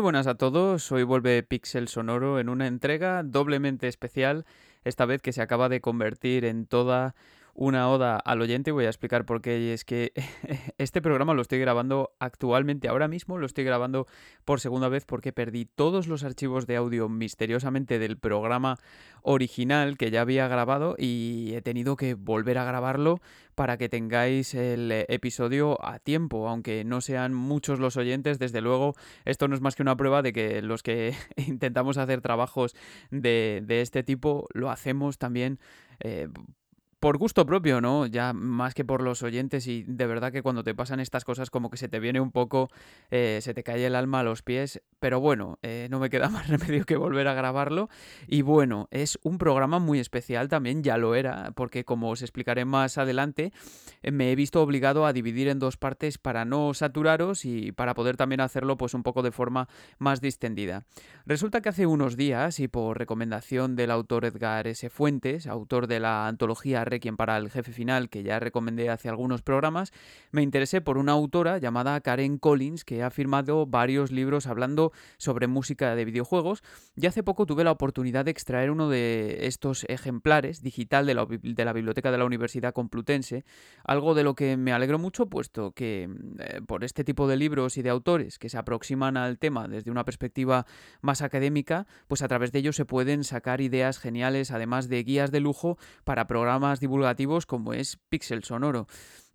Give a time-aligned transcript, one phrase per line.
[0.00, 4.46] Muy buenas a todos, hoy vuelve Pixel Sonoro en una entrega doblemente especial,
[4.82, 7.14] esta vez que se acaba de convertir en toda
[7.60, 8.72] una oda al oyente.
[8.72, 9.60] Voy a explicar por qué.
[9.60, 10.12] Y es que
[10.78, 14.06] este programa lo estoy grabando actualmente, ahora mismo lo estoy grabando
[14.46, 18.78] por segunda vez porque perdí todos los archivos de audio misteriosamente del programa
[19.22, 23.20] original que ya había grabado y he tenido que volver a grabarlo
[23.54, 28.94] para que tengáis el episodio a tiempo, aunque no sean muchos los oyentes, desde luego
[29.26, 32.74] esto no es más que una prueba de que los que intentamos hacer trabajos
[33.10, 35.58] de, de este tipo lo hacemos también
[36.02, 36.28] eh,
[37.00, 38.04] por gusto propio, ¿no?
[38.04, 41.48] Ya más que por los oyentes y de verdad que cuando te pasan estas cosas
[41.48, 42.68] como que se te viene un poco,
[43.10, 46.28] eh, se te cae el alma a los pies, pero bueno, eh, no me queda
[46.28, 47.88] más remedio que volver a grabarlo
[48.26, 52.66] y bueno, es un programa muy especial también, ya lo era, porque como os explicaré
[52.66, 53.50] más adelante,
[54.02, 57.94] eh, me he visto obligado a dividir en dos partes para no saturaros y para
[57.94, 60.84] poder también hacerlo pues un poco de forma más distendida.
[61.24, 64.90] Resulta que hace unos días y por recomendación del autor Edgar S.
[64.90, 69.42] Fuentes, autor de la antología quien para el jefe final, que ya recomendé hace algunos
[69.42, 69.92] programas,
[70.32, 75.46] me interesé por una autora llamada Karen Collins, que ha firmado varios libros hablando sobre
[75.46, 76.62] música de videojuegos,
[76.96, 81.26] y hace poco tuve la oportunidad de extraer uno de estos ejemplares digital de la,
[81.26, 83.44] de la biblioteca de la Universidad Complutense,
[83.84, 86.08] algo de lo que me alegro mucho, puesto que
[86.38, 89.90] eh, por este tipo de libros y de autores que se aproximan al tema desde
[89.90, 90.66] una perspectiva
[91.02, 95.30] más académica, pues a través de ellos se pueden sacar ideas geniales, además de guías
[95.30, 98.86] de lujo para programas divulgativos como es Pixel Sonoro.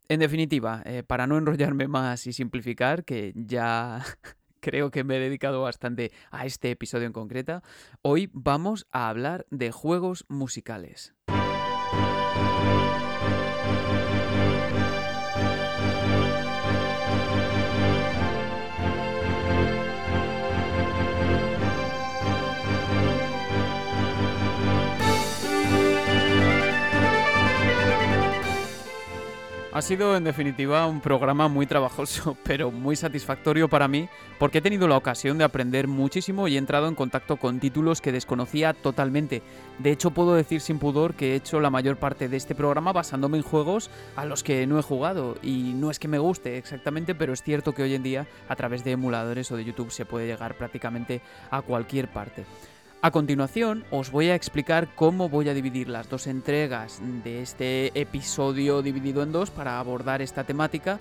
[0.08, 4.04] En definitiva, eh, para no enrollarme más y simplificar, que ya
[4.60, 7.64] creo que me he dedicado bastante a este episodio en concreta,
[8.02, 11.14] hoy vamos a hablar de juegos musicales.
[29.76, 34.08] Ha sido en definitiva un programa muy trabajoso, pero muy satisfactorio para mí,
[34.40, 38.00] porque he tenido la ocasión de aprender muchísimo y he entrado en contacto con títulos
[38.00, 39.42] que desconocía totalmente.
[39.80, 42.94] De hecho, puedo decir sin pudor que he hecho la mayor parte de este programa
[42.94, 45.36] basándome en juegos a los que no he jugado.
[45.44, 48.56] Y no es que me guste exactamente, pero es cierto que hoy en día a
[48.56, 51.20] través de emuladores o de YouTube se puede llegar prácticamente
[51.52, 52.46] a cualquier parte.
[53.06, 57.92] A continuación os voy a explicar cómo voy a dividir las dos entregas de este
[57.94, 61.00] episodio dividido en dos para abordar esta temática,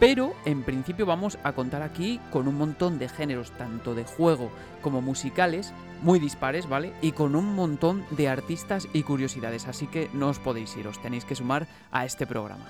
[0.00, 4.50] pero en principio vamos a contar aquí con un montón de géneros, tanto de juego
[4.82, 5.72] como musicales,
[6.02, 6.92] muy dispares, ¿vale?
[7.02, 11.00] Y con un montón de artistas y curiosidades, así que no os podéis ir, os
[11.00, 12.66] tenéis que sumar a este programa.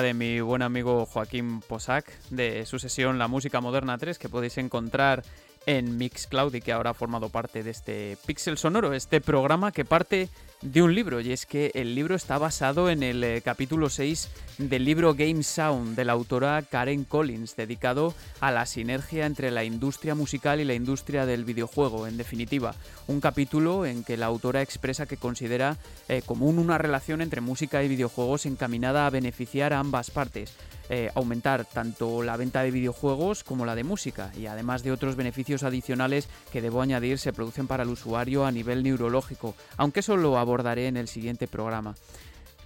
[0.00, 4.56] De mi buen amigo Joaquín Posac, de su sesión La Música Moderna 3, que podéis
[4.56, 5.22] encontrar
[5.66, 9.84] en Mixcloud y que ahora ha formado parte de este Pixel Sonoro, este programa que
[9.84, 10.30] parte
[10.62, 14.28] de un libro, y es que el libro está basado en el eh, capítulo 6
[14.58, 19.64] del libro Game Sound de la autora Karen Collins, dedicado a la sinergia entre la
[19.64, 22.76] industria musical y la industria del videojuego, en definitiva,
[23.08, 25.78] un capítulo en que la autora expresa que considera
[26.08, 30.54] eh, común una relación entre música y videojuegos encaminada a beneficiar a ambas partes,
[30.94, 35.16] eh, aumentar tanto la venta de videojuegos como la de música y además de otros
[35.16, 40.16] beneficios adicionales que debo añadir se producen para el usuario a nivel neurológico, aunque eso
[40.16, 41.94] lo abordaré en el siguiente programa.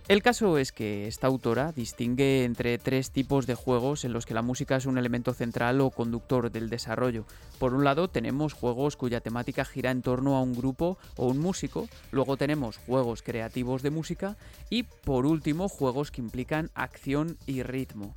[0.08, 4.34] El caso es que esta autora distingue entre tres tipos de juegos en los que
[4.34, 7.24] la música es un elemento central o conductor del desarrollo.
[7.58, 11.38] Por un lado tenemos juegos cuya temática gira en torno a un grupo o un
[11.38, 14.36] músico, luego tenemos juegos creativos de música
[14.70, 18.14] y por último juegos que implican acción y ritmo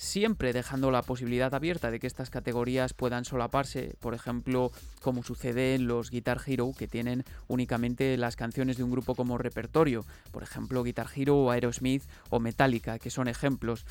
[0.00, 5.74] siempre dejando la posibilidad abierta de que estas categorías puedan solaparse, por ejemplo, como sucede
[5.74, 10.42] en los Guitar Hero, que tienen únicamente las canciones de un grupo como repertorio, por
[10.42, 13.84] ejemplo, Guitar Hero, Aerosmith o Metallica, que son ejemplos.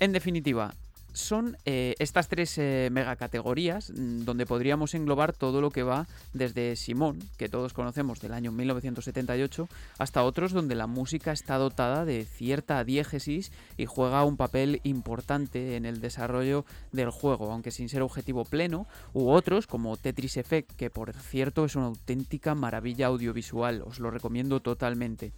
[0.00, 0.74] En definitiva,
[1.16, 6.76] son eh, estas tres eh, megacategorías mm, donde podríamos englobar todo lo que va desde
[6.76, 9.66] Simón, que todos conocemos del año 1978,
[9.98, 15.76] hasta otros donde la música está dotada de cierta diégesis y juega un papel importante
[15.76, 20.70] en el desarrollo del juego, aunque sin ser objetivo pleno, u otros como Tetris Effect,
[20.76, 25.32] que por cierto es una auténtica maravilla audiovisual, os lo recomiendo totalmente.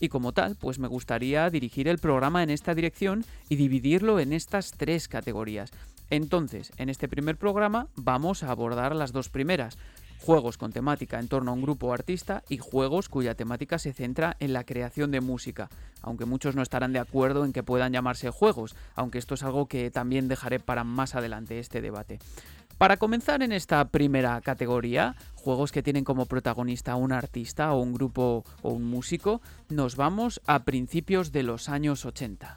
[0.00, 4.32] Y como tal, pues me gustaría dirigir el programa en esta dirección y dividirlo en
[4.32, 5.70] estas tres categorías.
[6.08, 9.78] Entonces, en este primer programa vamos a abordar las dos primeras,
[10.20, 13.92] juegos con temática en torno a un grupo o artista y juegos cuya temática se
[13.92, 15.70] centra en la creación de música,
[16.02, 19.66] aunque muchos no estarán de acuerdo en que puedan llamarse juegos, aunque esto es algo
[19.66, 22.18] que también dejaré para más adelante este debate.
[22.80, 27.92] Para comenzar en esta primera categoría, juegos que tienen como protagonista un artista o un
[27.92, 32.56] grupo o un músico, nos vamos a principios de los años 80.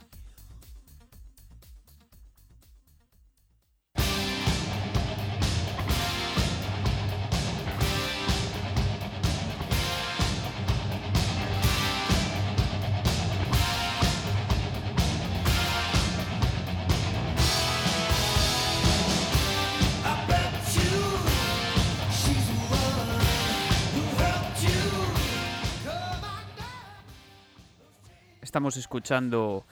[28.54, 29.66] Estamos escuchando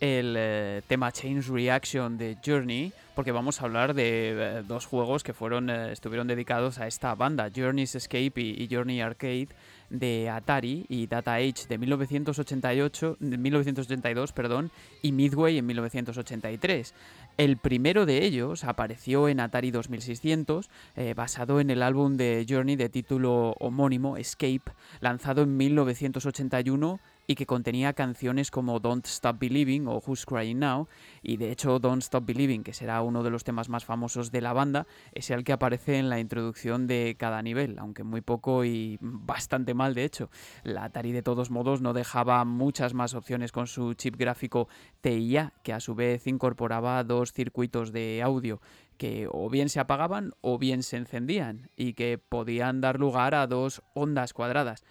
[0.00, 5.22] el eh, tema Change Reaction de Journey, porque vamos a hablar de eh, dos juegos
[5.22, 9.50] que fueron eh, estuvieron dedicados a esta banda, Journey's Escape y, Journey Arcade
[9.88, 16.92] de Atari y Data Age de 1988, de 1982, perdón, y Midway en 1983.
[17.36, 20.70] El primero de ellos apareció en Atari 2600,
[21.14, 27.46] basado en el álbum de Journey de título homónimo Escape, lanzado en 1981 y que
[27.46, 30.88] contenía canciones como Don't Stop Believing o Who's Crying Now,
[31.22, 34.40] y de hecho Don't Stop Believing, que será uno de los temas más famosos de
[34.40, 38.64] la banda, es el que aparece en la introducción de cada nivel, aunque muy poco
[38.64, 40.30] y bastante mal de hecho.
[40.62, 44.68] La Atari de todos modos no dejaba muchas más opciones con su chip gráfico
[45.00, 48.60] TIA, que a su vez incorporaba dos circuitos de audio
[48.96, 53.46] que o bien se apagaban o bien se encendían y que podían dar lugar a
[53.46, 54.84] dos ondas cuadradas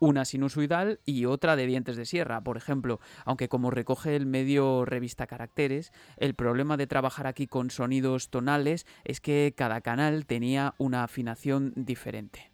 [0.00, 4.84] una sinusoidal y otra de dientes de sierra, por ejemplo, aunque como recoge el medio
[4.84, 10.74] revista Caracteres, el problema de trabajar aquí con sonidos tonales es que cada canal tenía
[10.78, 12.49] una afinación diferente.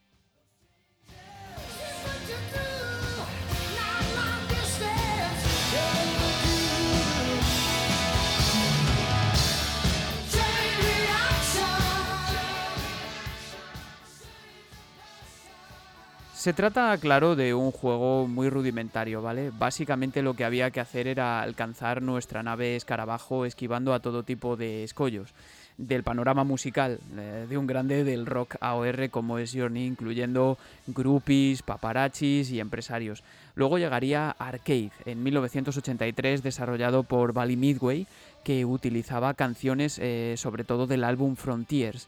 [16.46, 19.50] Se trata, claro, de un juego muy rudimentario, ¿vale?
[19.50, 24.56] Básicamente lo que había que hacer era alcanzar nuestra nave escarabajo esquivando a todo tipo
[24.56, 25.34] de escollos.
[25.76, 30.56] Del panorama musical eh, de un grande del rock AOR como es Journey, incluyendo
[30.86, 33.24] groupies, paparachis y empresarios.
[33.56, 38.06] Luego llegaría Arcade, en 1983, desarrollado por Valley Midway,
[38.44, 42.06] que utilizaba canciones eh, sobre todo del álbum Frontiers.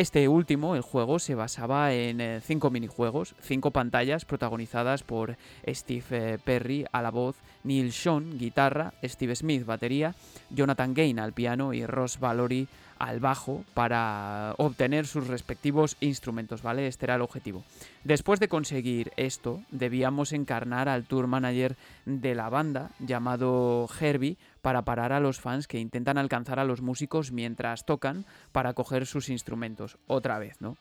[0.00, 5.36] Este último, el juego, se basaba en eh, cinco minijuegos, cinco pantallas protagonizadas por
[5.68, 10.14] Steve eh, Perry a la voz, Neil Sean, guitarra, Steve Smith, batería,
[10.48, 12.66] Jonathan Gain al piano y Ross Valory
[12.98, 16.86] al bajo para obtener sus respectivos instrumentos, ¿vale?
[16.86, 17.64] Este era el objetivo.
[18.04, 24.82] Después de conseguir esto, debíamos encarnar al tour manager de la banda, llamado Herbie, para
[24.82, 29.28] parar a los fans que intentan alcanzar a los músicos mientras tocan para coger sus
[29.28, 30.76] instrumentos, otra vez, ¿no?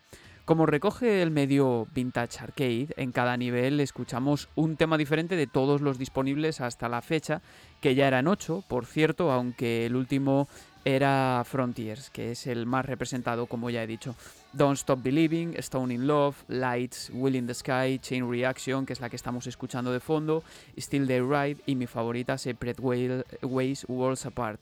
[0.45, 5.81] Como recoge el medio Vintage Arcade, en cada nivel escuchamos un tema diferente de todos
[5.81, 7.43] los disponibles hasta la fecha,
[7.81, 10.47] que ya eran 8, por cierto, aunque el último
[10.85, 14.15] era Frontiers, que es el más representado, como ya he dicho.
[14.53, 19.01] Don't Stop Believing, Stone in Love, Lights, Will in the Sky, Chain Reaction, que es
[19.01, 20.43] la que estamos escuchando de fondo,
[20.77, 24.61] Still the Ride y mi favorita, Separate Ways, Worlds Apart.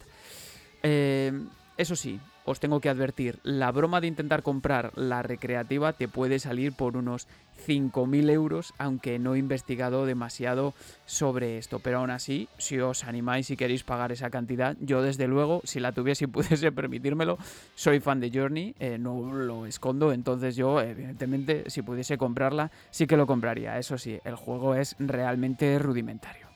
[0.84, 1.32] Eh,
[1.78, 6.40] eso sí, os tengo que advertir, la broma de intentar comprar la recreativa te puede
[6.40, 7.28] salir por unos
[7.68, 10.74] 5.000 euros, aunque no he investigado demasiado
[11.06, 11.80] sobre esto.
[11.80, 15.82] Pero aún así, si os animáis y queréis pagar esa cantidad, yo desde luego, si
[15.82, 17.38] la tuviese y pudiese permitírmelo,
[17.76, 23.08] soy fan de Journey, eh, no lo escondo, entonces yo, evidentemente, si pudiese comprarla, sí
[23.08, 23.78] que lo compraría.
[23.78, 26.47] Eso sí, el juego es realmente rudimentario.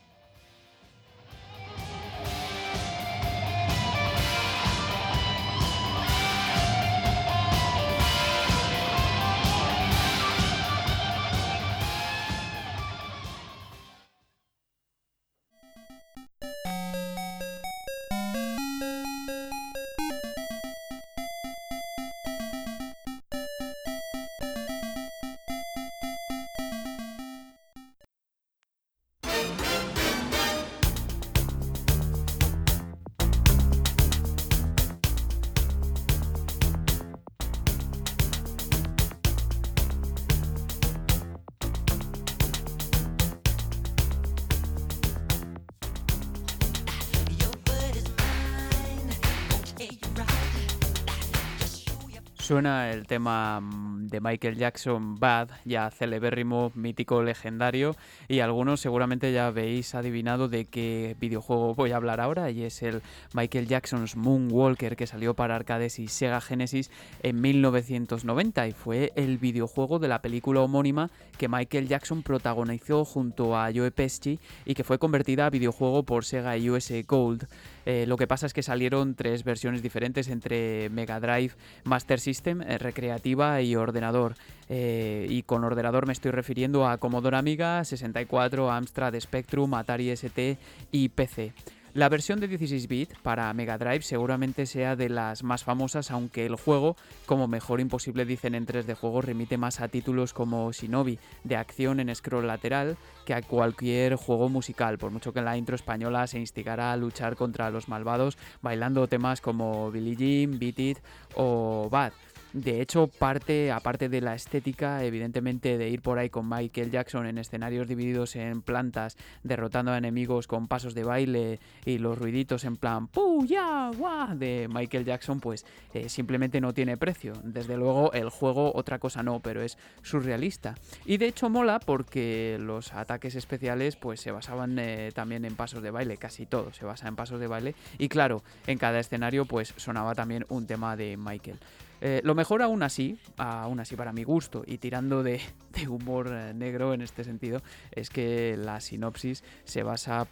[52.61, 57.95] El tema mm, de Michael Jackson Bad, ya celebérrimo, mítico, legendario,
[58.27, 62.83] y algunos seguramente ya habéis adivinado de qué videojuego voy a hablar ahora, y es
[62.83, 63.01] el
[63.33, 66.91] Michael Jackson's Moonwalker que salió para arcades y Sega Genesis
[67.23, 73.57] en 1990 y fue el videojuego de la película homónima que Michael Jackson protagonizó junto
[73.57, 77.47] a Joe Pesci y que fue convertida a videojuego por Sega USA Gold.
[77.85, 82.61] Eh, lo que pasa es que salieron tres versiones diferentes entre Mega Drive, Master System,
[82.61, 84.35] eh, recreativa y ordenador.
[84.69, 90.57] Eh, y con ordenador me estoy refiriendo a Commodore Amiga, 64, Amstrad Spectrum, Atari ST
[90.91, 91.53] y PC.
[91.93, 96.45] La versión de 16 bit para Mega Drive seguramente sea de las más famosas, aunque
[96.45, 96.95] el juego,
[97.25, 101.99] como mejor imposible dicen en 3D juegos, remite más a títulos como Shinobi, de acción
[101.99, 102.95] en scroll lateral,
[103.25, 106.97] que a cualquier juego musical, por mucho que en la intro española se instigara a
[106.97, 110.97] luchar contra los malvados bailando temas como Billie Jean, Beat It
[111.35, 112.13] o Bad.
[112.53, 117.25] De hecho, parte, aparte de la estética, evidentemente de ir por ahí con Michael Jackson
[117.25, 122.65] en escenarios divididos en plantas, derrotando a enemigos con pasos de baile y los ruiditos
[122.65, 123.45] en plan ¡Pu!
[123.45, 123.91] ¡Ya!
[123.97, 124.37] ¡Guau!
[124.37, 127.33] de Michael Jackson, pues eh, simplemente no tiene precio.
[127.43, 130.75] Desde luego, el juego, otra cosa no, pero es surrealista.
[131.05, 135.81] Y de hecho mola porque los ataques especiales pues se basaban eh, también en pasos
[135.81, 137.75] de baile, casi todo se basa en pasos de baile.
[137.97, 141.59] Y claro, en cada escenario pues sonaba también un tema de Michael.
[142.01, 145.39] Eh, lo mejor aún así, aún así para mi gusto y tirando de,
[145.87, 150.27] humor eh, negro en este sentido, es que la sinopsis se basa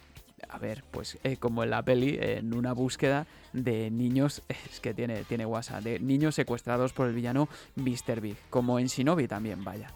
[0.48, 4.94] a ver, pues eh, como en la peli, en una búsqueda de niños, es que
[4.94, 8.20] tiene, tiene WhatsApp, de niños secuestrados por el villano Mr.
[8.20, 9.92] Big, como en Shinobi también, vaya.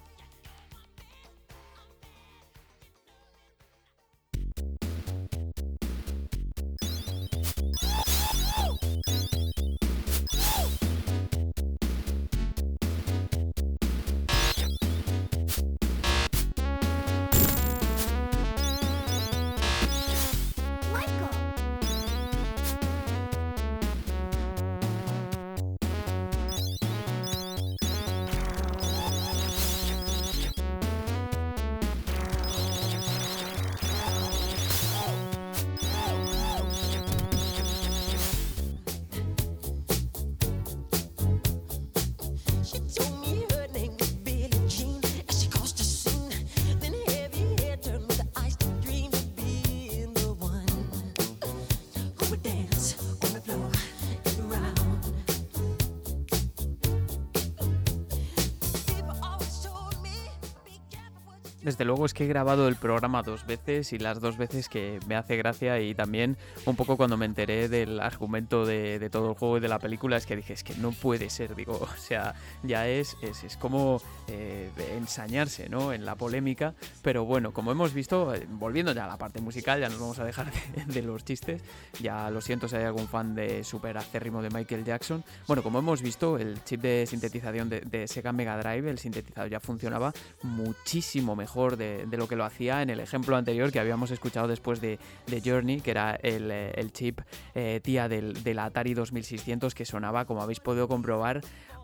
[61.74, 65.00] Desde luego es que he grabado el programa dos veces y las dos veces que
[65.08, 69.34] me hace gracia y también un poco cuando me enteré del argumento de, todo el
[69.36, 71.96] juego y de la película es que dije, es que no puede ser, digo, o
[71.98, 75.92] sea, ya es, es, como eh, ensañarse ¿no?
[75.92, 79.80] en la polémica, pero bueno, como hemos visto, eh, volviendo ya a la parte musical,
[79.80, 80.52] ya nos vamos a dejar
[80.86, 81.60] de, los chistes,
[82.00, 85.80] ya lo siento si hay algún fan de super acérrimo de Michael Jackson, bueno, como
[85.80, 90.12] hemos visto, el chip de sintetización de, de Sega Mega Drive, el sintetizador ya funcionaba
[90.42, 94.80] muchísimo mejor de, lo que lo hacía en el ejemplo anterior que habíamos escuchado después
[94.80, 94.98] de,
[95.44, 97.20] Journey, que era el, eh, chip
[97.54, 101.40] eh, tía del, del Atari 2600 que sonaba, como habéis podido comprobar,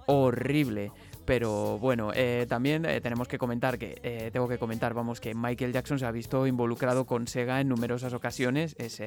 [0.06, 0.92] horrible.
[1.30, 5.32] Pero bueno, eh, también eh, tenemos que comentar que, eh, tengo que comentar, vamos, que
[5.32, 8.74] Michael Jackson se ha visto involucrado con Sega en numerosas ocasiones.
[8.80, 9.00] Es,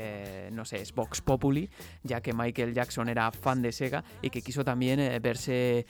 [0.53, 1.69] no sé, es Vox Populi,
[2.01, 5.85] ya que Michael Jackson era fan de Sega y que quiso también verse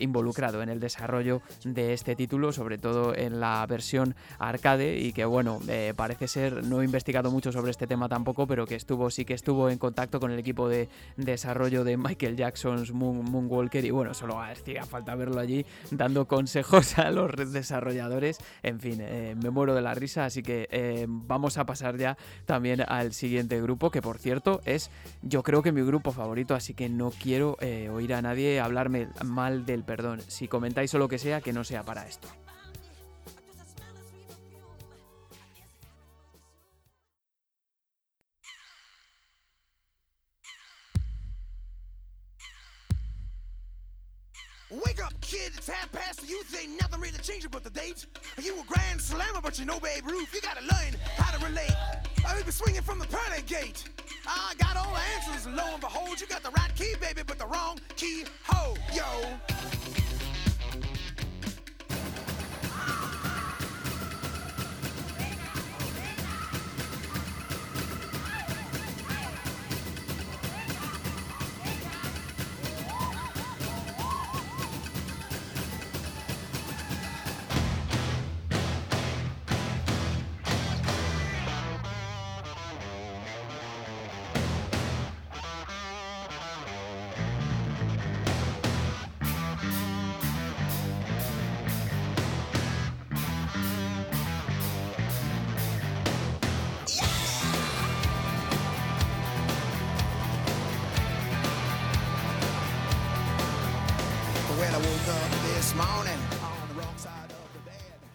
[0.00, 4.98] involucrado en el desarrollo de este título, sobre todo en la versión arcade.
[4.98, 5.60] Y que, bueno,
[5.94, 9.34] parece ser, no he investigado mucho sobre este tema tampoco, pero que estuvo, sí que
[9.34, 13.84] estuvo en contacto con el equipo de desarrollo de Michael Jackson's Moonwalker.
[13.84, 18.38] Y bueno, solo hacía falta verlo allí dando consejos a los desarrolladores.
[18.62, 22.16] En fin, eh, me muero de la risa, así que eh, vamos a pasar ya
[22.46, 24.90] también al siguiente grupo, que por cierto es
[25.22, 29.08] yo creo que mi grupo favorito, así que no quiero eh, oír a nadie hablarme
[29.24, 30.20] mal del perdón.
[30.26, 32.28] Si comentáis o lo que sea, que no sea para esto.
[44.70, 46.26] Wake up, kid, it's half past.
[46.26, 48.06] You ain't nothing really changing but the date.
[48.42, 50.34] You a grand slammer, but you know Babe Ruth.
[50.34, 51.74] You gotta learn how to relate.
[52.26, 53.84] I've been swinging from the pearly gate.
[54.26, 57.22] I got all the answers, and lo and behold, you got the right key, baby,
[57.26, 58.24] but the wrong key.
[58.44, 60.27] Ho, yo.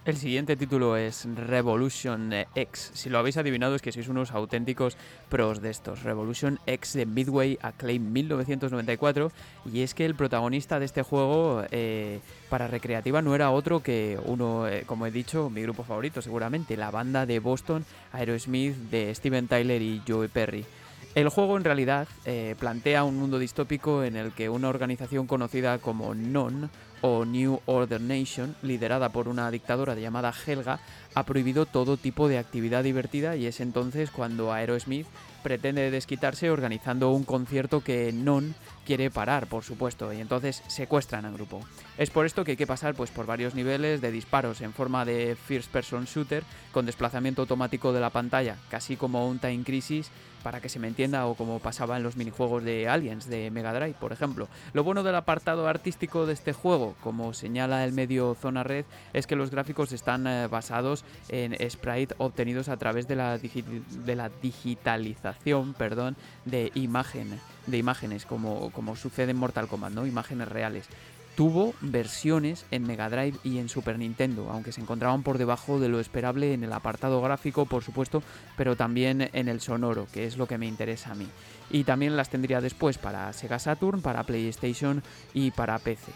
[0.06, 2.92] El siguiente título es Revolution X.
[2.94, 4.98] Si lo habéis adivinado es que sois unos auténticos
[5.30, 6.04] pros de estos.
[6.04, 9.32] Revolution X de Midway Acclaim 1994.
[9.72, 12.20] Y es que el protagonista de este juego eh,
[12.50, 16.76] para recreativa no era otro que uno, eh, como he dicho, mi grupo favorito seguramente,
[16.76, 20.66] la banda de Boston Aerosmith de Steven Tyler y Joe Perry.
[21.16, 25.78] El juego en realidad eh, plantea un mundo distópico en el que una organización conocida
[25.78, 26.70] como NON
[27.06, 30.80] o New Order Nation, liderada por una dictadora llamada Helga,
[31.14, 35.06] ha prohibido todo tipo de actividad divertida y es entonces cuando Aerosmith
[35.44, 38.56] pretende desquitarse organizando un concierto que Non
[38.88, 41.60] quiere parar, por supuesto, y entonces secuestran al grupo.
[41.98, 45.04] Es por esto que hay que pasar pues, por varios niveles de disparos en forma
[45.04, 50.10] de first person shooter con desplazamiento automático de la pantalla, casi como un Time Crisis
[50.44, 53.74] para que se me entienda, o como pasaba en los minijuegos de Aliens de Mega
[53.74, 54.48] Drive, por ejemplo.
[54.74, 59.26] Lo bueno del apartado artístico de este juego, como señala el medio Zona Red, es
[59.26, 64.30] que los gráficos están eh, basados en sprite obtenidos a través de la, de la
[64.42, 70.06] digitalización perdón, de, imagen, de imágenes, como, como sucede en Mortal Kombat, ¿no?
[70.06, 70.88] imágenes reales
[71.36, 75.90] tuvo versiones en Mega Drive y en Super Nintendo, aunque se encontraban por debajo de
[75.90, 78.22] lo esperable en el apartado gráfico, por supuesto,
[78.58, 81.28] pero también en el sonoro, que es lo que me interesa a mí.
[81.72, 85.02] Y también las tendría después para Sega Saturn, para PlayStation
[85.34, 86.12] y para PC.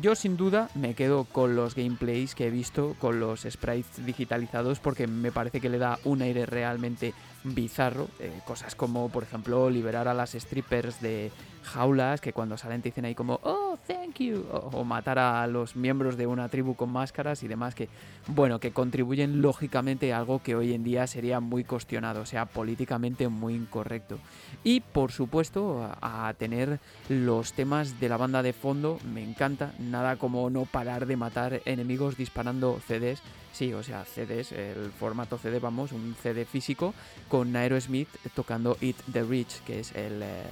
[0.00, 4.80] Yo sin duda me quedo con los gameplays que he visto, con los sprites digitalizados,
[4.80, 7.12] porque me parece que le da un aire realmente
[7.44, 8.08] bizarro.
[8.18, 11.30] Eh, cosas como, por ejemplo, liberar a las strippers de
[11.62, 15.76] jaulas que cuando salen te dicen ahí como, oh, thank you, o, matar a los
[15.76, 17.88] miembros de una tribu con máscaras y demás que,
[18.26, 22.46] bueno, que contribuyen lógicamente a algo que hoy en día sería muy cuestionado, o sea,
[22.46, 24.18] políticamente muy incorrecto.
[24.64, 30.16] Y por supuesto, a, tener los temas de la banda de fondo, me encanta, nada
[30.16, 33.22] como no parar de matar enemigos disparando CDs.
[33.52, 36.94] Sí, o sea, CDs, el formato CD, vamos, un CD físico
[37.28, 40.42] con Aerosmith tocando It the Rich, que es el, eh,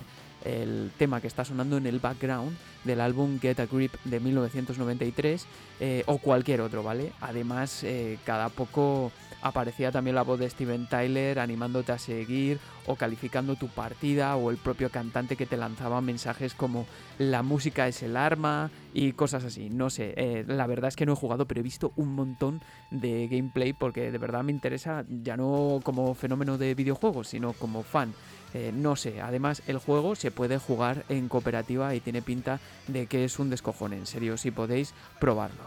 [0.44, 5.46] el tema que está sonando en el background del álbum Get a Grip de 1993
[5.80, 7.12] eh, o cualquier otro, ¿vale?
[7.20, 12.96] Además, eh, cada poco aparecía también la voz de Steven Tyler animándote a seguir o
[12.96, 16.86] calificando tu partida o el propio cantante que te lanzaba mensajes como
[17.18, 19.70] la música es el arma y cosas así.
[19.70, 22.60] No sé, eh, la verdad es que no he jugado, pero he visto un montón
[22.90, 27.82] de gameplay porque de verdad me interesa ya no como fenómeno de videojuegos, sino como
[27.82, 28.12] fan.
[28.52, 32.58] Eh, no sé, además el juego se puede jugar en cooperativa y tiene pinta
[32.88, 35.62] de que es un descojón, en serio, si podéis probarlo.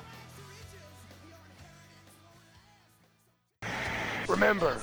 [4.27, 4.73] Remember.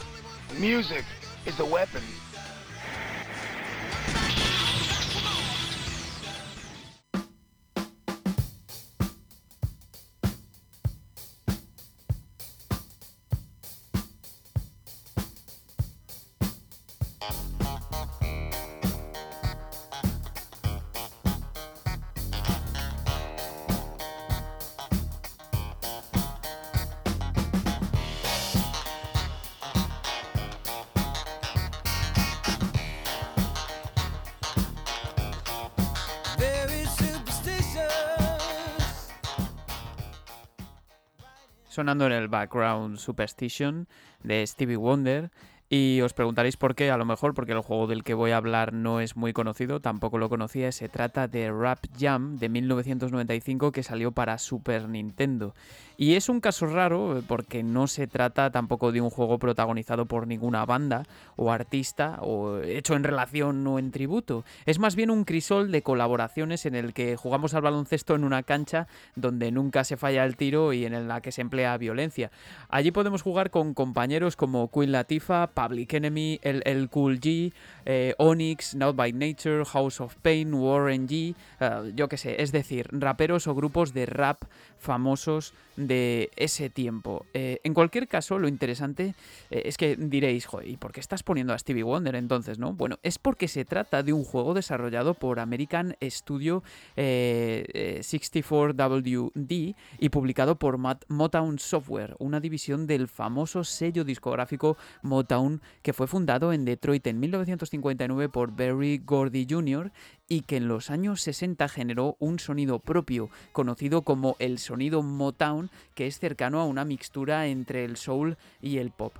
[41.80, 43.88] Sonando en el background Superstition
[44.22, 45.30] de Stevie Wonder
[45.72, 48.38] y os preguntaréis por qué, a lo mejor porque el juego del que voy a
[48.38, 53.70] hablar no es muy conocido, tampoco lo conocía, se trata de Rap Jam de 1995
[53.70, 55.54] que salió para Super Nintendo.
[55.96, 60.26] Y es un caso raro porque no se trata tampoco de un juego protagonizado por
[60.26, 61.04] ninguna banda
[61.36, 64.44] o artista o hecho en relación o en tributo.
[64.64, 68.42] Es más bien un crisol de colaboraciones en el que jugamos al baloncesto en una
[68.42, 72.30] cancha donde nunca se falla el tiro y en la que se emplea violencia.
[72.70, 77.52] Allí podemos jugar con compañeros como Queen Latifah, Public Enemy, el, Cool G,
[77.84, 82.50] eh, Onyx, Not by Nature, House of Pain, Warren G, eh, yo qué sé, es
[82.50, 84.44] decir, raperos o grupos de rap
[84.80, 87.26] famosos de ese tiempo.
[87.32, 89.14] Eh, en cualquier caso, lo interesante
[89.50, 92.72] es que diréis, joder, ¿y por qué estás poniendo a Stevie Wonder entonces, no?
[92.72, 96.62] Bueno, es porque se trata de un juego desarrollado por American Studio
[96.96, 106.06] 64WD y publicado por Motown Software, una división del famoso sello discográfico Motown que fue
[106.06, 109.90] fundado en Detroit en 1959 por Barry Gordy Jr.
[110.30, 115.70] y que en los años 60 generó un sonido propio, conocido como el sonido Motown,
[115.94, 119.12] que es cercano a una mixtura entre el soul y el pop.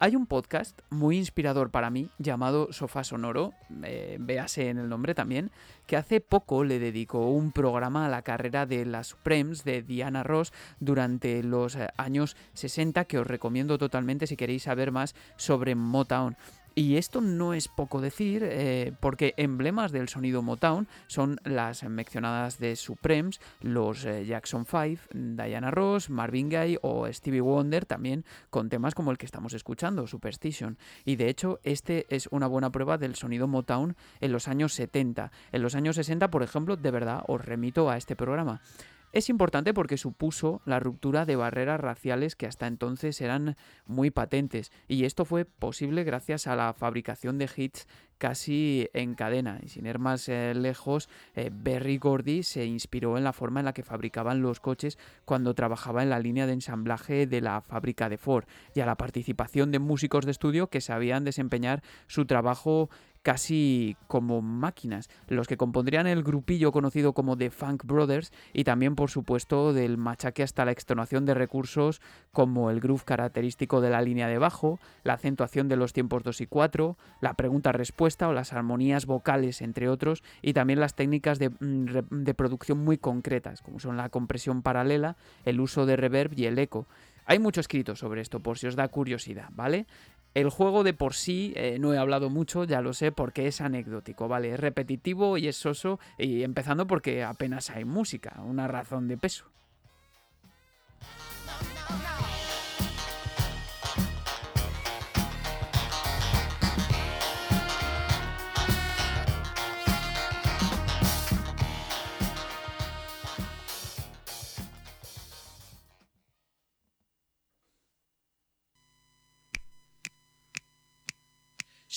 [0.00, 3.52] Hay un podcast muy inspirador para mí llamado Sofá Sonoro,
[3.84, 5.52] eh, véase en el nombre también,
[5.86, 10.24] que hace poco le dedicó un programa a la carrera de las Supremes de Diana
[10.24, 15.76] Ross durante los eh, años 60 que os recomiendo totalmente si queréis saber más sobre
[15.76, 16.36] Motown.
[16.74, 22.58] Y esto no es poco decir, eh, porque emblemas del sonido Motown son las mencionadas
[22.58, 28.70] de Supremes, los eh, Jackson 5, Diana Ross, Marvin Gaye o Stevie Wonder, también con
[28.70, 30.78] temas como el que estamos escuchando, Superstition.
[31.04, 35.30] Y de hecho, este es una buena prueba del sonido Motown en los años 70.
[35.52, 38.62] En los años 60, por ejemplo, de verdad os remito a este programa.
[39.12, 44.72] Es importante porque supuso la ruptura de barreras raciales que hasta entonces eran muy patentes
[44.88, 49.58] y esto fue posible gracias a la fabricación de hits casi en cadena.
[49.62, 53.66] Y sin ir más eh, lejos, eh, Berry Gordy se inspiró en la forma en
[53.66, 58.08] la que fabricaban los coches cuando trabajaba en la línea de ensamblaje de la fábrica
[58.08, 58.44] de Ford
[58.76, 62.90] y a la participación de músicos de estudio que sabían desempeñar su trabajo
[63.22, 68.94] casi como máquinas, los que compondrían el grupillo conocido como The Funk Brothers y también
[68.94, 72.00] por supuesto del machaque hasta la extenuación de recursos
[72.32, 76.40] como el groove característico de la línea de bajo, la acentuación de los tiempos 2
[76.42, 81.50] y 4, la pregunta-respuesta o las armonías vocales entre otros y también las técnicas de,
[81.50, 86.46] mm, de producción muy concretas como son la compresión paralela, el uso de reverb y
[86.46, 86.86] el eco.
[87.24, 89.86] Hay mucho escrito sobre esto por si os da curiosidad, ¿vale?
[90.34, 93.60] El juego de por sí, eh, no he hablado mucho, ya lo sé, porque es
[93.60, 94.54] anecdótico, ¿vale?
[94.54, 99.44] Es repetitivo y es soso, y empezando porque apenas hay música, una razón de peso.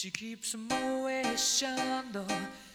[0.05, 2.15] She keeps them always shined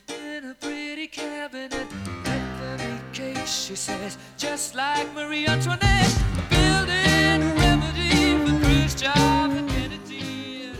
[0.09, 1.87] in a pretty cabinet.
[2.25, 6.11] Anthony cake, she says, just like Marie Antoinette.
[6.51, 10.73] Building a remedy for Khrushchev and Kennedy.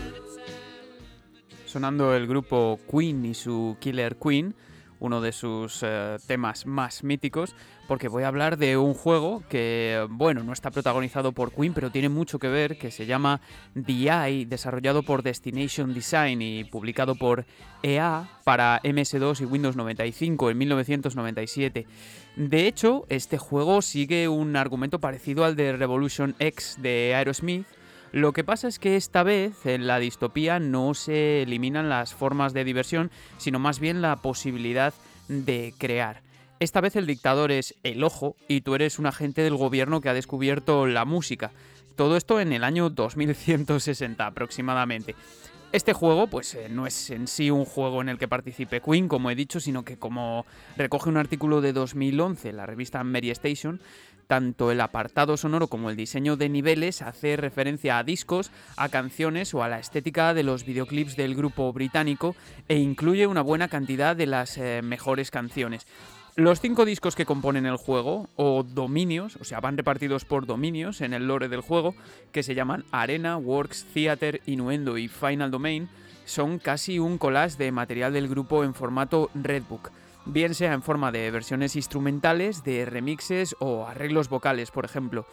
[1.65, 4.53] Sonando el grupo Queen y su Killer Queen
[5.01, 7.55] uno de sus eh, temas más míticos,
[7.87, 11.91] porque voy a hablar de un juego que, bueno, no está protagonizado por Queen, pero
[11.91, 13.41] tiene mucho que ver, que se llama
[13.73, 17.45] The desarrollado por Destination Design y publicado por
[17.83, 21.87] EA para MS2 y Windows 95 en 1997.
[22.35, 27.65] De hecho, este juego sigue un argumento parecido al de Revolution X de Aerosmith,
[28.11, 32.53] lo que pasa es que esta vez en la distopía no se eliminan las formas
[32.53, 34.93] de diversión, sino más bien la posibilidad
[35.29, 36.21] de crear.
[36.59, 40.09] Esta vez el dictador es el ojo y tú eres un agente del gobierno que
[40.09, 41.51] ha descubierto la música.
[41.95, 45.15] Todo esto en el año 2160 aproximadamente.
[45.71, 49.07] Este juego, pues eh, no es en sí un juego en el que participe Queen,
[49.07, 50.45] como he dicho, sino que como
[50.75, 53.79] recoge un artículo de 2011 la revista Mary Station,
[54.31, 59.53] tanto el apartado sonoro como el diseño de niveles hace referencia a discos, a canciones
[59.53, 62.33] o a la estética de los videoclips del grupo británico
[62.69, 65.85] e incluye una buena cantidad de las eh, mejores canciones.
[66.37, 71.01] Los cinco discos que componen el juego, o dominios, o sea, van repartidos por dominios
[71.01, 71.93] en el lore del juego,
[72.31, 75.89] que se llaman Arena, Works, Theater, Innuendo y Final Domain,
[76.23, 79.91] son casi un collage de material del grupo en formato Redbook
[80.25, 85.25] bien sea en forma de versiones instrumentales, de remixes o arreglos vocales, por ejemplo.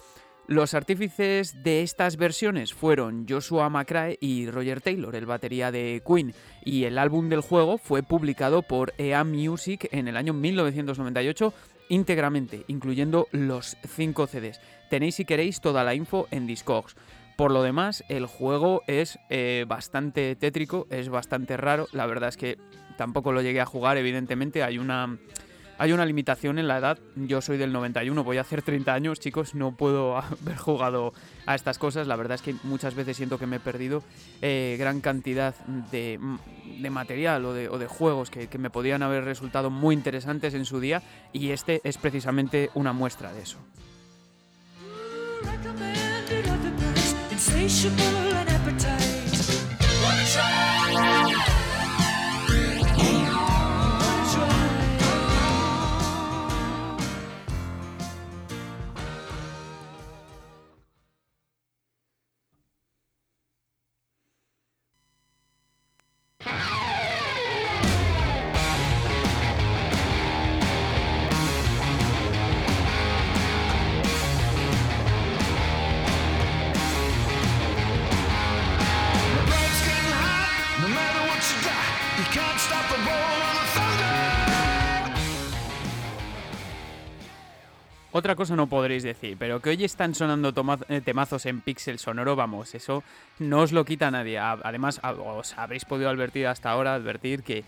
[0.47, 6.33] Los artífices de estas versiones fueron Joshua McCrae y Roger Taylor, el batería de Queen,
[6.65, 11.53] y el álbum del juego fue publicado por EA Music en el año 1998
[11.91, 14.61] íntegramente, incluyendo los 5 CDs.
[14.89, 16.97] Tenéis si queréis toda la info en Discogs.
[17.37, 21.87] Por lo demás, el juego es eh, bastante tétrico, es bastante raro.
[21.93, 22.59] La verdad es que
[22.99, 25.17] tampoco lo llegué a jugar, evidentemente hay una...
[25.81, 29.21] Hay una limitación en la edad, yo soy del 91, voy a hacer 30 años,
[29.21, 31.13] chicos, no puedo haber jugado
[31.47, 34.03] a estas cosas, la verdad es que muchas veces siento que me he perdido
[34.43, 39.95] eh, gran cantidad mm, de, material o de, juegos que, me podían haber resultado muy
[39.95, 41.01] interesantes en su día
[41.33, 43.59] y este es precisamente una muestra de eso.
[47.69, 49.19] insatiable appetite.
[88.19, 90.53] Otra cosa no podréis decir, pero que hoy están sonando
[90.89, 93.05] eh, temazos en Pixel Sonoro, vamos, eso
[93.39, 94.41] no os lo quita nadie.
[94.41, 97.63] Además, os habréis podido advertir hasta ahora, advertir que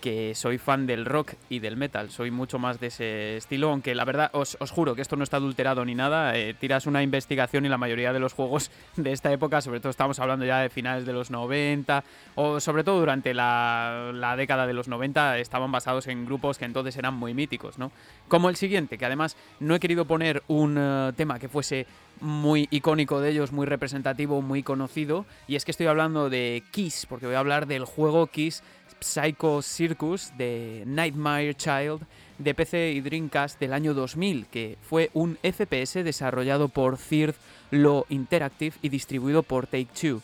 [0.00, 3.94] que soy fan del rock y del metal, soy mucho más de ese estilo, aunque
[3.94, 7.66] la verdad os, juro que esto no está adulterado ni nada, eh, tiras una investigación
[7.66, 10.70] y la mayoría de los juegos de esta época, sobre todo estamos hablando ya de
[10.70, 12.04] finales de los 90,
[12.36, 16.96] o sobre todo durante la, década de los 90, estaban basados en grupos que entonces
[16.96, 17.90] eran muy míticos, ¿no?
[18.28, 21.86] Como el siguiente, que además no he querido poner un eh, tema que fuese
[22.20, 27.06] muy icónico de ellos, muy representativo, muy conocido, y es que estoy hablando de Kiss,
[27.08, 28.62] porque voy a hablar del juego Kiss
[29.00, 32.02] Psycho Circus de Nightmare Child
[32.38, 37.34] de PC y Dreamcast del año 2000, que fue un FPS desarrollado por Third
[37.70, 40.22] Law Interactive y distribuido por Take-Two.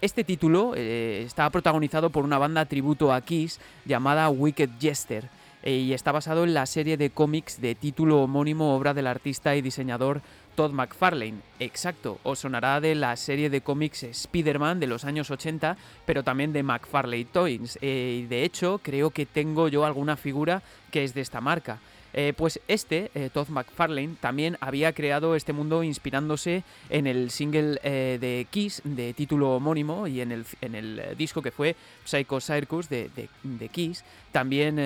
[0.00, 5.28] Este título eh, está protagonizado por una banda tributo a Kiss llamada Wicked Jester
[5.64, 9.62] y está basado en la serie de cómics de título homónimo obra del artista y
[9.62, 10.22] diseñador
[10.56, 11.40] Todd McFarlane.
[11.60, 16.52] Exacto, os sonará de la serie de cómics Spider-Man de los años 80, pero también
[16.52, 17.78] de McFarlane Toys.
[17.82, 21.78] Eh, y de hecho, creo que tengo yo alguna figura que es de esta marca.
[22.14, 27.78] Eh, pues este, eh, Todd McFarlane, también había creado este mundo inspirándose en el single
[27.82, 32.88] de Kiss de título homónimo y en el, en el disco que fue Psycho Circus
[32.88, 33.10] de,
[33.42, 34.78] de Kiss, también,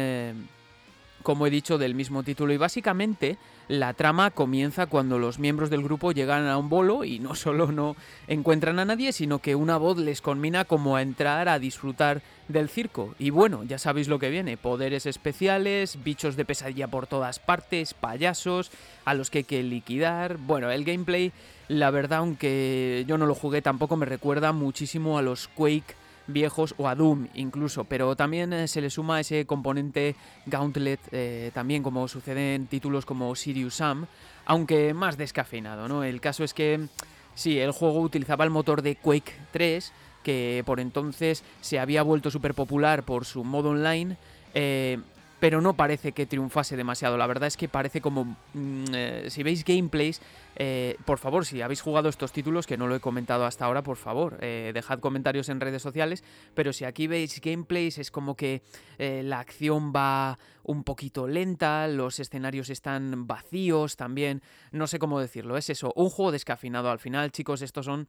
[1.22, 2.52] como he dicho, del mismo título.
[2.52, 3.36] Y básicamente
[3.68, 7.70] la trama comienza cuando los miembros del grupo llegan a un bolo y no solo
[7.70, 7.94] no
[8.26, 12.68] encuentran a nadie, sino que una voz les conmina como a entrar a disfrutar del
[12.68, 13.14] circo.
[13.18, 17.94] Y bueno, ya sabéis lo que viene, poderes especiales, bichos de pesadilla por todas partes,
[17.94, 18.70] payasos,
[19.04, 20.36] a los que hay que liquidar.
[20.38, 21.32] Bueno, el gameplay,
[21.68, 25.99] la verdad, aunque yo no lo jugué tampoco, me recuerda muchísimo a los Quake
[26.30, 30.16] viejos o a Doom incluso, pero también eh, se le suma ese componente
[30.46, 34.06] Gauntlet, eh, también como sucede en títulos como Sirius Sam,
[34.46, 36.04] aunque más descafeinado, ¿no?
[36.04, 36.88] El caso es que
[37.34, 42.30] sí, el juego utilizaba el motor de Quake 3, que por entonces se había vuelto
[42.30, 44.16] súper popular por su modo online,
[44.54, 44.98] eh,
[45.40, 47.16] pero no parece que triunfase demasiado.
[47.16, 48.36] La verdad es que parece como...
[48.52, 50.20] Mm, eh, si veis gameplays,
[50.56, 53.82] eh, por favor, si habéis jugado estos títulos, que no lo he comentado hasta ahora,
[53.82, 56.22] por favor, eh, dejad comentarios en redes sociales,
[56.54, 58.62] pero si aquí veis gameplays es como que
[58.98, 65.56] la acción va un poquito lenta, los escenarios están vacíos también, no sé cómo decirlo,
[65.56, 68.08] es eso, un juego descafinado al final, chicos, estos son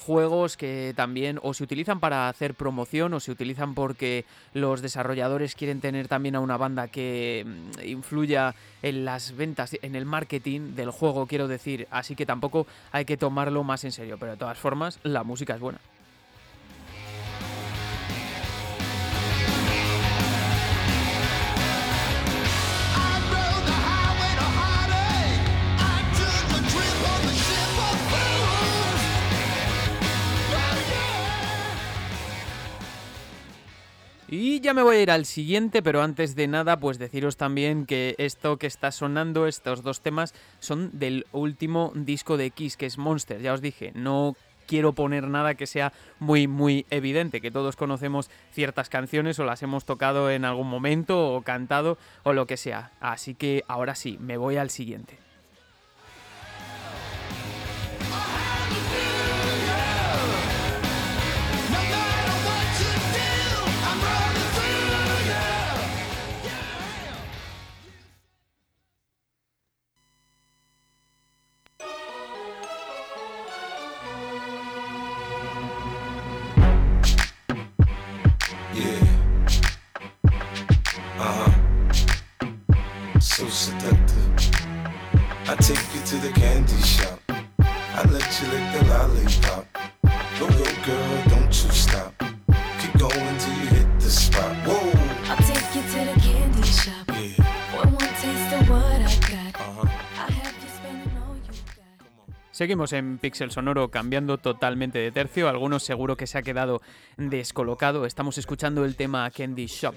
[0.00, 5.54] juegos que también o se utilizan para hacer promoción o se utilizan porque los desarrolladores
[5.54, 10.74] quieren tener también a una banda que mm, influya en las ventas, en el marketing
[10.74, 11.86] del juego, quiero decir.
[11.90, 14.16] Así que tampoco hay que tomarlo más en serio.
[14.18, 15.80] Pero de todas formas, la música es buena.
[34.32, 37.84] Y ya me voy a ir al siguiente, pero antes de nada, pues deciros también
[37.84, 42.86] que esto que está sonando, estos dos temas, son del último disco de Kiss, que
[42.86, 43.42] es Monster.
[43.42, 44.36] Ya os dije, no
[44.68, 49.64] quiero poner nada que sea muy, muy evidente, que todos conocemos ciertas canciones o las
[49.64, 52.92] hemos tocado en algún momento o cantado o lo que sea.
[53.00, 55.29] Así que ahora sí, me voy al siguiente.
[102.60, 105.48] Seguimos en Pixel Sonoro cambiando totalmente de tercio.
[105.48, 106.82] Algunos seguro que se ha quedado
[107.16, 108.04] descolocado.
[108.04, 109.94] Estamos escuchando el tema Candy Shop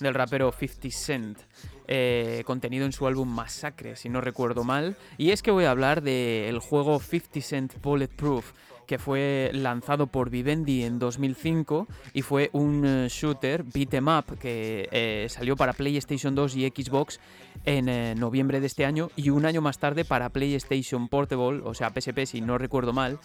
[0.00, 1.38] del rapero 50 Cent.
[1.86, 4.96] Eh, contenido en su álbum Massacre, si no recuerdo mal.
[5.18, 8.50] Y es que voy a hablar del juego 50 Cent Bulletproof
[8.86, 14.38] que fue lanzado por Vivendi en 2005 y fue un eh, shooter beat em up
[14.38, 17.20] que eh, salió para PlayStation 2 y Xbox
[17.66, 21.74] en eh, noviembre de este año y un año más tarde para PlayStation Portable, o
[21.74, 23.18] sea PSP si no recuerdo mal,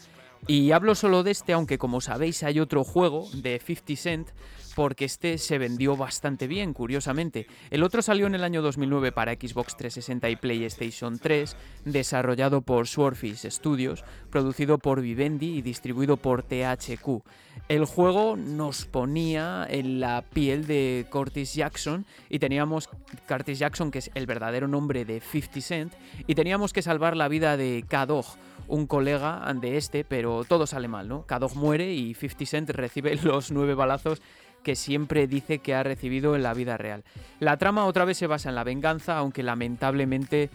[0.47, 4.29] Y hablo solo de este, aunque como sabéis hay otro juego de 50 Cent
[4.75, 7.47] porque este se vendió bastante bien, curiosamente.
[7.69, 11.55] El otro salió en el año 2009 para Xbox 360 y PlayStation 3,
[11.85, 17.23] desarrollado por Swordfish Studios, producido por Vivendi y distribuido por THQ.
[17.67, 22.89] El juego nos ponía en la piel de Curtis Jackson y teníamos
[23.27, 25.93] Curtis Jackson, que es el verdadero nombre de 50 Cent,
[26.27, 28.25] y teníamos que salvar la vida de K-Dog,
[28.67, 31.25] un colega de este, pero todo sale mal, ¿no?
[31.25, 34.21] K-Dog muere y 50 Cent recibe los nueve balazos
[34.63, 37.03] que siempre dice que ha recibido en la vida real.
[37.39, 40.49] La trama otra vez se basa en la venganza, aunque lamentablemente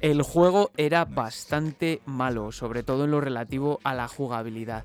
[0.00, 4.84] el juego era bastante malo, sobre todo en lo relativo a la jugabilidad.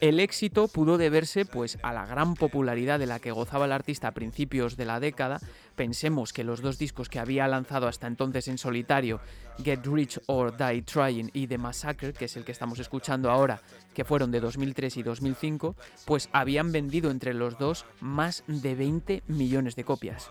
[0.00, 4.08] El éxito pudo deberse pues a la gran popularidad de la que gozaba el artista
[4.08, 5.40] a principios de la década.
[5.74, 9.20] Pensemos que los dos discos que había lanzado hasta entonces en solitario,
[9.64, 13.60] Get Rich or Die Trying y The Massacre, que es el que estamos escuchando ahora,
[13.92, 19.24] que fueron de 2003 y 2005, pues habían vendido entre los dos más de 20
[19.26, 20.30] millones de copias.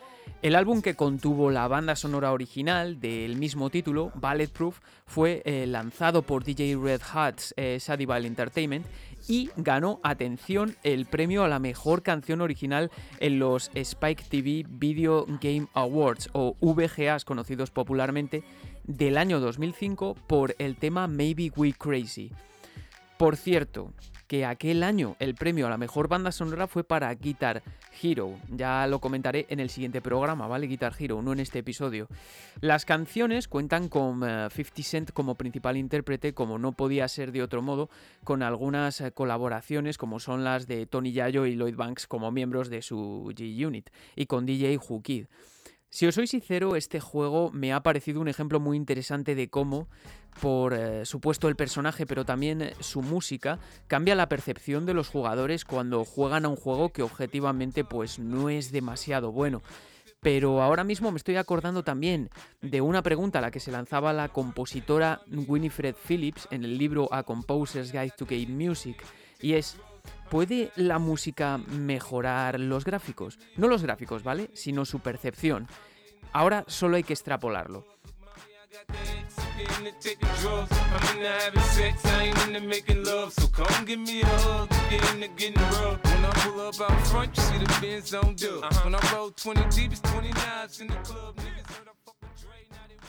[0.41, 6.23] El álbum que contuvo la banda sonora original del mismo título, Balletproof, fue eh, lanzado
[6.23, 8.87] por DJ Red Hat's eh, Entertainment
[9.27, 15.27] y ganó, atención, el premio a la mejor canción original en los Spike TV Video
[15.39, 18.43] Game Awards o VGAs conocidos popularmente
[18.83, 22.31] del año 2005 por el tema Maybe We Crazy.
[23.19, 23.93] Por cierto,
[24.31, 27.61] que aquel año el premio a la mejor banda sonora fue para Guitar
[28.01, 28.39] Hero.
[28.47, 30.67] Ya lo comentaré en el siguiente programa, ¿vale?
[30.67, 32.07] Guitar Hero, no en este episodio.
[32.61, 37.43] Las canciones cuentan con 50 eh, Cent como principal intérprete, como no podía ser de
[37.43, 37.89] otro modo,
[38.23, 42.69] con algunas eh, colaboraciones como son las de Tony Yayo y Lloyd Banks como miembros
[42.69, 45.25] de su G-Unit, y con DJ Who Kid.
[45.93, 49.89] Si os soy sincero, este juego me ha parecido un ejemplo muy interesante de cómo,
[50.39, 55.09] por eh, supuesto el personaje, pero también eh, su música, cambia la percepción de los
[55.09, 59.61] jugadores cuando juegan a un juego que objetivamente pues no es demasiado bueno.
[60.21, 62.29] Pero ahora mismo me estoy acordando también
[62.61, 67.13] de una pregunta a la que se lanzaba la compositora Winifred Phillips en el libro
[67.13, 69.03] A Composer's Guide to Game Music,
[69.41, 69.75] y es,
[70.29, 73.39] ¿Puede la música mejorar los gráficos?
[73.57, 74.49] No los gráficos, ¿vale?
[74.53, 75.67] Sino su percepción.
[76.31, 77.85] Ahora solo hay que extrapolarlo.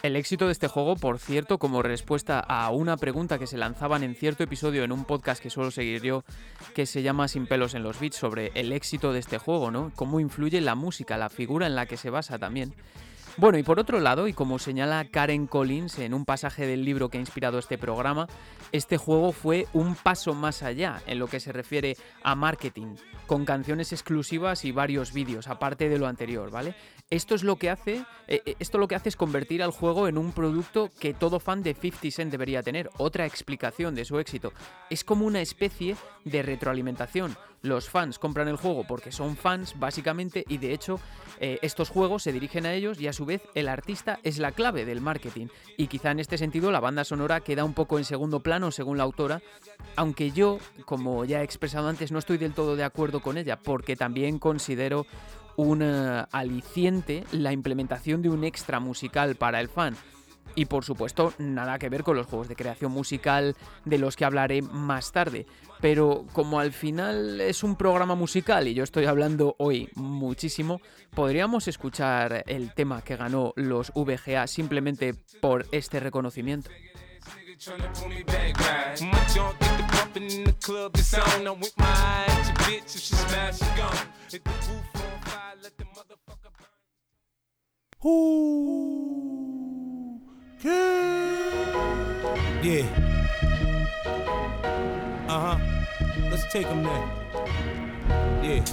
[0.03, 4.03] El éxito de este juego, por cierto, como respuesta a una pregunta que se lanzaban
[4.03, 6.25] en cierto episodio en un podcast que suelo seguir yo,
[6.75, 9.93] que se llama Sin pelos en los beats, sobre el éxito de este juego, ¿no?
[9.95, 12.75] Cómo influye la música, la figura en la que se basa también.
[13.37, 17.09] Bueno, y por otro lado, y como señala Karen Collins en un pasaje del libro
[17.09, 18.27] que ha inspirado este programa,
[18.73, 22.97] este juego fue un paso más allá en lo que se refiere a marketing,
[23.27, 26.75] con canciones exclusivas y varios vídeos, aparte de lo anterior, ¿vale?
[27.13, 30.09] Esto es lo que hace, eh, eh, esto lo que hace es convertir al juego
[30.09, 34.19] en un producto que todo fan de 50 Cent debería tener, otra explicación de su
[34.19, 34.55] éxito.
[34.89, 35.95] Es como una especie
[36.25, 41.01] de retroalimentación los fans compran el juego porque son fans, básicamente, y de hecho
[41.41, 44.53] eh, estos juegos se dirigen a ellos y a su vez el artista es la
[44.53, 45.47] clave del marketing.
[45.77, 48.99] Y quizá en este sentido la banda sonora queda un poco en segundo plano según
[48.99, 49.43] la autora,
[49.97, 53.59] aunque yo, como ya he expresado antes, no estoy del todo de acuerdo con ella,
[53.59, 55.07] porque también considero
[55.57, 59.97] un eh, aliciente la implementación de un extra musical para el fan.
[60.55, 64.25] Y por supuesto, nada que ver con los juegos de creación musical de los que
[64.25, 65.47] hablaré más tarde.
[65.81, 70.81] Pero como al final es un programa musical y yo estoy hablando hoy muchísimo,
[71.15, 76.71] podríamos escuchar el tema que ganó los VGA simplemente por este reconocimiento.
[92.63, 92.87] Yeah.
[95.29, 95.59] Uh huh.
[96.31, 97.09] Let's take him there.
[98.43, 98.65] Yeah.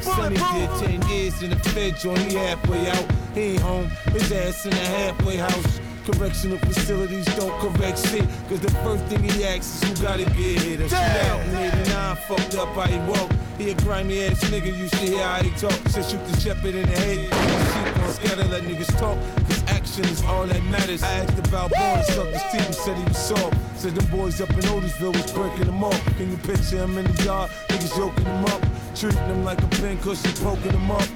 [0.00, 3.06] Sonny did 10 years in the Fed joint, he halfway out.
[3.32, 5.80] He ain't home, his ass in the halfway house.
[6.04, 8.24] Correctional facilities don't correct shit.
[8.50, 10.80] Cause the first thing he asks is who gotta get hit.
[10.80, 13.32] A shootout in 89 fucked up how he walk.
[13.56, 15.72] He a grimy ass nigga, you should hear how he talk.
[15.88, 17.18] Said shoot the shepherd in the head.
[17.24, 19.16] Sheep on scatter, let niggas talk.
[19.46, 21.02] Cause action is all that matters.
[21.02, 23.78] I asked about born, sucked his teeth and said he was soft.
[23.78, 26.04] Said them boys up in Otisville was breaking them off.
[26.16, 27.50] Can you picture him in the yard?
[27.68, 28.62] Niggas yoking him up.
[28.94, 31.08] Treating him like a pin cushion, poking him up.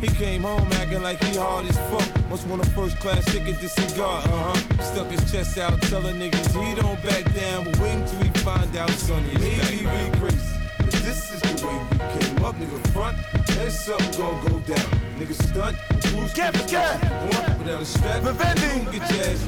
[0.00, 2.28] He came home acting like he hard as fuck.
[2.28, 4.82] Must want a first class ticket to cigar, uh huh.
[4.82, 7.64] Stuck his chest out, telling niggas he don't back down.
[7.64, 9.32] But wait until he find out, sonny.
[9.34, 10.56] Maybe we crazy.
[11.06, 12.92] This is the way we came up, nigga.
[12.92, 13.16] Front,
[13.58, 14.86] and something gon' go down.
[15.18, 17.00] Nigga stunt, who's Get, get.
[17.58, 18.22] Without a strap.
[18.22, 18.98] Vivendi.
[18.98, 19.40] Get your ass.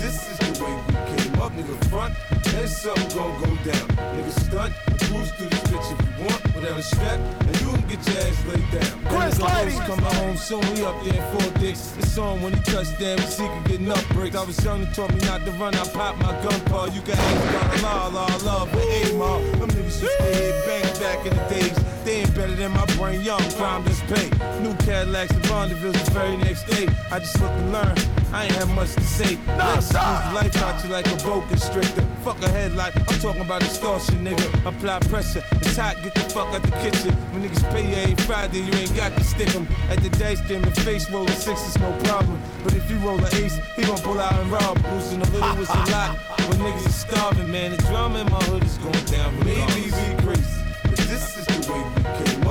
[0.00, 1.76] This is the way we came up, nigga.
[1.90, 2.14] Front,
[2.54, 3.88] and something gon' go down.
[4.16, 4.72] Nigga stunt,
[5.12, 8.18] cruise through this bitch if you want without a strap, and you can get your
[8.24, 8.92] ass laid down.
[9.12, 9.78] Chris, And.
[9.86, 11.94] Coming home soon, we up there in four dicks.
[11.98, 14.36] It's on when he touched down, we up bricks.
[14.36, 16.86] I was young, they taught me not to run, I pop my gun paw.
[16.86, 18.84] You can ask about a law, law, love, but
[19.20, 19.40] all.
[19.60, 21.76] Them niggas used to hit bang back in the days.
[22.04, 24.28] They ain't better than my brain, young, crime just pay.
[24.60, 26.88] New Cadillacs and Bonneville the very next day.
[27.12, 29.38] I just looked and learned, I ain't have much to say.
[29.46, 30.32] Nah, Let's nah.
[30.34, 32.04] life out you like a boa constrictor.
[32.24, 34.46] Fuck a headlight, I'm talking about extortion, nigga.
[34.66, 37.12] Apply pressure, it's hot, get the fuck out the kitchen.
[37.30, 39.68] When niggas pay you every Friday, you ain't got to stick 'em.
[39.88, 42.42] At the dice game, the face rolling sixes, no problem.
[42.64, 44.78] But if you roll an ace, he gon' pull out and rob.
[44.92, 46.18] Losing a little was a lot.
[46.48, 49.30] When niggas is starving, man, the drama in my hood is going down.
[49.44, 50.71] Maybe we crazy.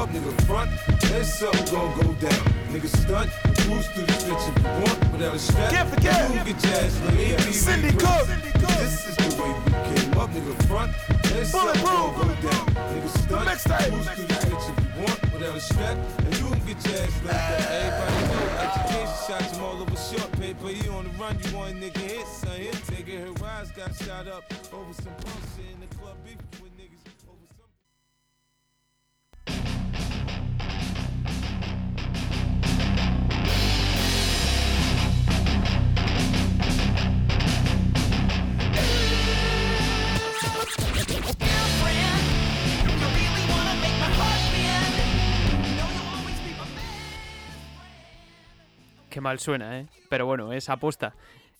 [0.01, 0.33] Up, nigga.
[0.47, 0.71] Front,
[1.13, 2.41] and something gon' go down.
[2.73, 3.29] Nigga stunt,
[3.61, 5.71] cruise through this bitch if you want without a strap.
[5.71, 6.33] Can't forget.
[6.33, 7.37] You can get ass laid.
[7.37, 7.91] Maybe Cindy.
[7.91, 8.27] Cook.
[8.81, 10.53] This is the way we came up, nigga.
[10.67, 10.91] Front,
[11.35, 12.65] and something gon' go down.
[12.91, 13.45] Nigga stunt,
[13.89, 15.97] cruise through this bitch if you want without a strap.
[16.25, 17.51] And you can get laid down.
[17.77, 20.71] Everybody know education shot you all over short paper.
[20.71, 22.57] You on the run, you want a nigga hit, son.
[22.57, 23.19] Hit, take it.
[23.21, 24.43] Her rise got shot up
[24.73, 26.41] over some bullshit in the club beef
[49.11, 49.87] Qué mal suena, ¿eh?
[50.09, 51.13] Pero bueno, es aposta.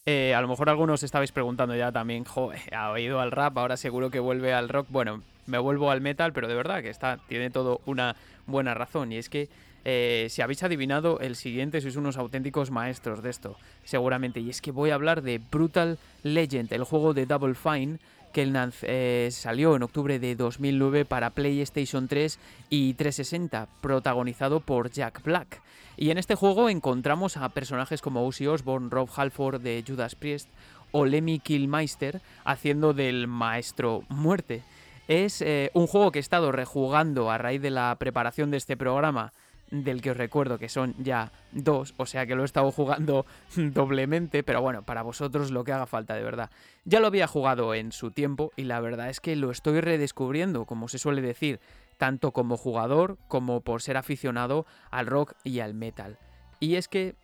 [0.05, 3.75] Eh, a lo mejor algunos estabais preguntando ya también, joder, ha oído al rap, ahora
[3.75, 4.87] seguro que vuelve al rock.
[4.89, 8.15] Bueno, me vuelvo al metal, pero de verdad que está, tiene todo una
[8.47, 9.11] buena razón.
[9.11, 9.49] Y es que
[9.83, 14.39] eh, si habéis adivinado, el siguiente sois unos auténticos maestros de esto, seguramente.
[14.39, 17.99] Y es que voy a hablar de Brutal Legend, el juego de Double Fine
[18.31, 25.23] que eh, salió en octubre de 2009 para PlayStation 3 y 360, protagonizado por Jack
[25.23, 25.61] Black.
[25.97, 30.49] Y en este juego encontramos a personajes como Ozzy Osbourne, Rob Halford de Judas Priest
[30.91, 34.63] o Lemmy Kilmeister haciendo del Maestro Muerte.
[35.07, 38.77] Es eh, un juego que he estado rejugando a raíz de la preparación de este
[38.77, 39.33] programa,
[39.71, 43.25] del que os recuerdo que son ya dos, o sea que lo he estado jugando
[43.55, 46.51] doblemente, pero bueno, para vosotros lo que haga falta de verdad.
[46.85, 50.65] Ya lo había jugado en su tiempo y la verdad es que lo estoy redescubriendo,
[50.65, 51.59] como se suele decir,
[51.97, 56.19] tanto como jugador como por ser aficionado al rock y al metal.
[56.59, 57.15] Y es que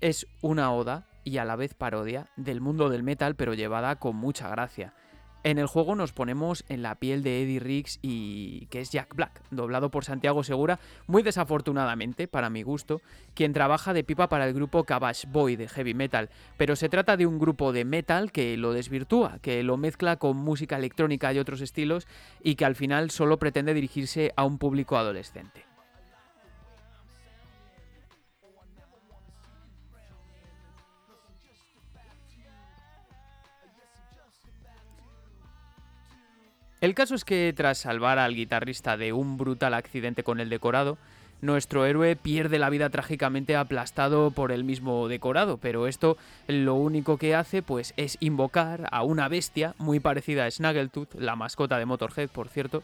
[0.00, 4.16] es una oda y a la vez parodia del mundo del metal, pero llevada con
[4.16, 4.94] mucha gracia.
[5.44, 9.14] En el juego nos ponemos en la piel de Eddie Riggs y que es Jack
[9.14, 13.00] Black, doblado por Santiago Segura, muy desafortunadamente, para mi gusto,
[13.34, 17.16] quien trabaja de pipa para el grupo Cabbage Boy de heavy metal, pero se trata
[17.16, 21.38] de un grupo de metal que lo desvirtúa, que lo mezcla con música electrónica y
[21.38, 22.08] otros estilos
[22.42, 25.75] y que al final solo pretende dirigirse a un público adolescente.
[36.82, 40.98] El caso es que tras salvar al guitarrista de un brutal accidente con el decorado,
[41.40, 46.18] nuestro héroe pierde la vida trágicamente aplastado por el mismo decorado, pero esto
[46.48, 51.34] lo único que hace pues es invocar a una bestia muy parecida a Snaggletooth, la
[51.34, 52.82] mascota de Motorhead, por cierto,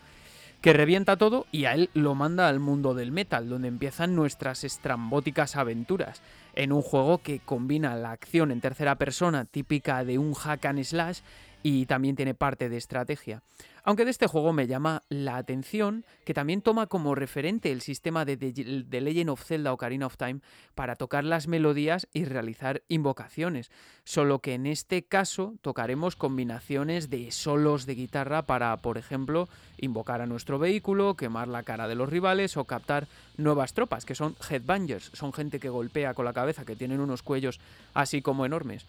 [0.63, 4.65] que revienta todo y a él lo manda al mundo del metal, donde empiezan nuestras
[4.65, 6.23] estrambóticas aventuras,
[6.55, 10.85] en un juego que combina la acción en tercera persona típica de un hack and
[10.85, 11.21] slash
[11.63, 13.43] y también tiene parte de estrategia.
[13.85, 18.25] Aunque de este juego me llama la atención que también toma como referente el sistema
[18.25, 20.41] de The Legend of Zelda Ocarina of Time
[20.77, 23.73] para tocar las melodías y realizar invocaciones,
[24.05, 30.21] solo que en este caso tocaremos combinaciones de solos de guitarra para, por ejemplo, invocar
[30.21, 34.37] a nuestro vehículo, quemar la cara de los rivales o captar nuevas tropas, que son
[34.49, 37.59] headbangers, son gente que golpea con la cabeza, que tienen unos cuellos
[37.95, 38.87] así como enormes.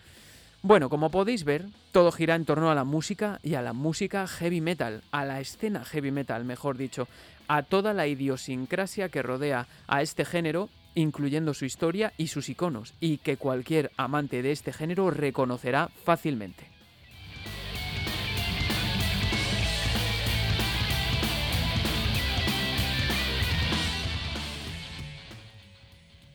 [0.66, 4.26] Bueno, como podéis ver, todo gira en torno a la música y a la música
[4.28, 7.09] heavy metal, a la escena heavy metal, mejor dicho,
[7.49, 12.93] a toda la idiosincrasia que rodea a este género, incluyendo su historia y sus iconos,
[13.01, 16.72] y que cualquier amante de este género reconocerá fácilmente.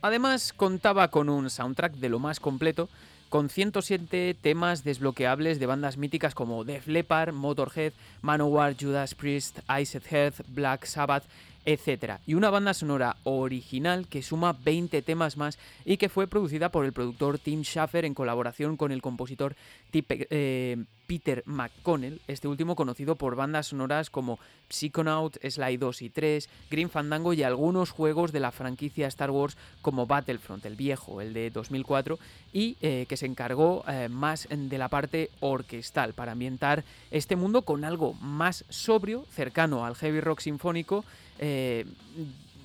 [0.02, 2.90] Además, contaba con un soundtrack de lo más completo,
[3.28, 10.02] con 107 temas desbloqueables de bandas míticas como Def Leppard, Motorhead, Manowar, Judas Priest, Iced
[10.10, 11.24] Health, Black Sabbath,
[11.68, 12.20] etc.
[12.26, 16.86] Y una banda sonora original que suma 20 temas más y que fue producida por
[16.86, 19.54] el productor Tim Schafer en colaboración con el compositor
[19.92, 24.38] eh, Peter McConnell, este último conocido por bandas sonoras como
[24.68, 29.56] Psychonaut, Sly 2 y 3, Green Fandango y algunos juegos de la franquicia Star Wars
[29.80, 32.18] como Battlefront, el viejo, el de 2004,
[32.52, 37.62] y eh, que se encargó eh, más de la parte orquestal para ambientar este mundo
[37.62, 41.06] con algo más sobrio, cercano al heavy rock sinfónico
[41.38, 41.84] eh,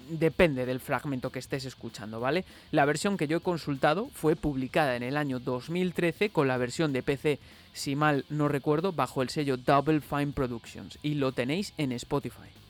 [0.09, 2.45] depende del fragmento que estés escuchando, ¿vale?
[2.71, 6.93] La versión que yo he consultado fue publicada en el año 2013 con la versión
[6.93, 7.39] de PC,
[7.73, 12.62] si mal no recuerdo, bajo el sello Double Fine Productions y lo tenéis en Spotify.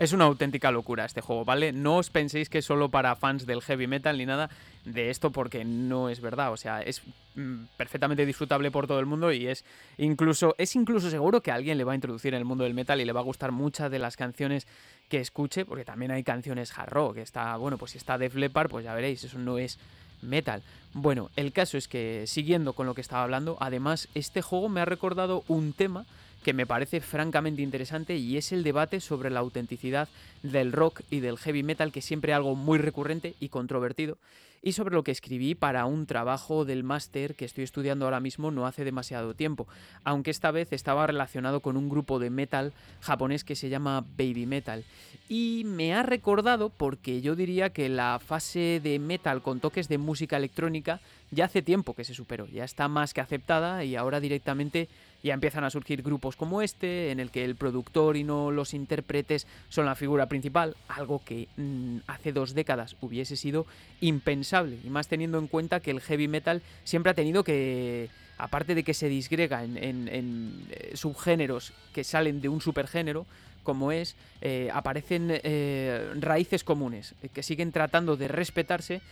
[0.00, 1.72] Es una auténtica locura este juego, ¿vale?
[1.72, 4.48] No os penséis que es solo para fans del heavy metal ni nada
[4.86, 7.02] de esto porque no es verdad, o sea, es
[7.34, 9.62] mm, perfectamente disfrutable por todo el mundo y es
[9.98, 12.72] incluso es incluso seguro que a alguien le va a introducir en el mundo del
[12.72, 14.66] metal y le va a gustar muchas de las canciones
[15.10, 18.34] que escuche, porque también hay canciones hard rock, que está, bueno, pues si está Def
[18.36, 19.78] Leppard, pues ya veréis, eso no es
[20.22, 20.62] metal.
[20.94, 24.80] Bueno, el caso es que siguiendo con lo que estaba hablando, además este juego me
[24.80, 26.06] ha recordado un tema
[26.42, 30.08] que me parece francamente interesante y es el debate sobre la autenticidad
[30.42, 34.18] del rock y del heavy metal, que es siempre algo muy recurrente y controvertido,
[34.62, 38.50] y sobre lo que escribí para un trabajo del máster que estoy estudiando ahora mismo
[38.50, 39.66] no hace demasiado tiempo,
[40.04, 44.46] aunque esta vez estaba relacionado con un grupo de metal japonés que se llama Baby
[44.46, 44.84] Metal.
[45.28, 49.98] Y me ha recordado porque yo diría que la fase de metal con toques de
[49.98, 54.20] música electrónica ya hace tiempo que se superó, ya está más que aceptada y ahora
[54.20, 54.88] directamente
[55.22, 58.74] ya empiezan a surgir grupos como este, en el que el productor y no los
[58.74, 63.66] intérpretes son la figura principal, algo que mm, hace dos décadas hubiese sido
[64.00, 68.08] impensable, y más teniendo en cuenta que el heavy metal siempre ha tenido que,
[68.38, 73.26] aparte de que se disgrega en, eh, subgéneros que salen de un supergénero,
[73.62, 79.02] como es, eh, aparecen eh, raíces comunes que siguen tratando de respetarse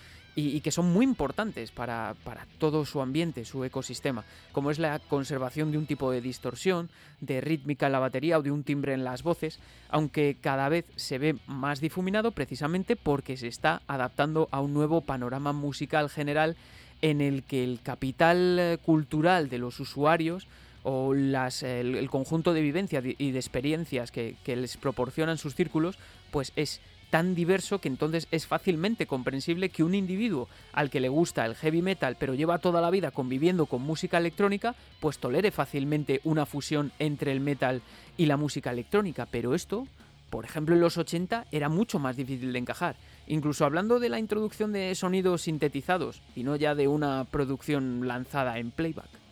[0.41, 2.15] y, que son muy importantes para,
[2.59, 7.41] todo su ambiente, su ecosistema, como es la conservación de un tipo de distorsión, de
[7.41, 9.59] rítmica en la batería o de un timbre en las voces,
[9.89, 15.01] aunque cada vez se ve más difuminado precisamente porque se está adaptando a un nuevo
[15.01, 16.57] panorama musical general
[17.03, 20.47] en el que el capital cultural de los usuarios
[20.85, 25.99] o el, conjunto de vivencias y de experiencias que, que les proporcionan sus círculos,
[26.31, 26.81] pues es
[27.11, 31.55] tan diverso que entonces es fácilmente comprensible que un individuo al que le gusta el
[31.55, 36.47] heavy metal pero lleva toda la vida conviviendo con música electrónica, pues tolere fácilmente una
[36.47, 37.83] fusión entre el metal
[38.17, 39.27] y la música electrónica.
[39.31, 39.87] Pero esto,
[40.31, 42.97] por ejemplo, en los 80 era mucho más difícil de encajar.
[43.27, 48.59] Incluso hablando de la introducción de sonidos sintetizados y no ya de una producción lanzada
[48.59, 49.28] en playback.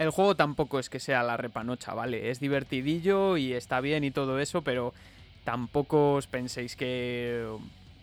[0.00, 2.30] El juego tampoco es que sea la repanocha, ¿vale?
[2.30, 4.94] Es divertidillo y está bien y todo eso, pero
[5.44, 7.46] tampoco os penséis que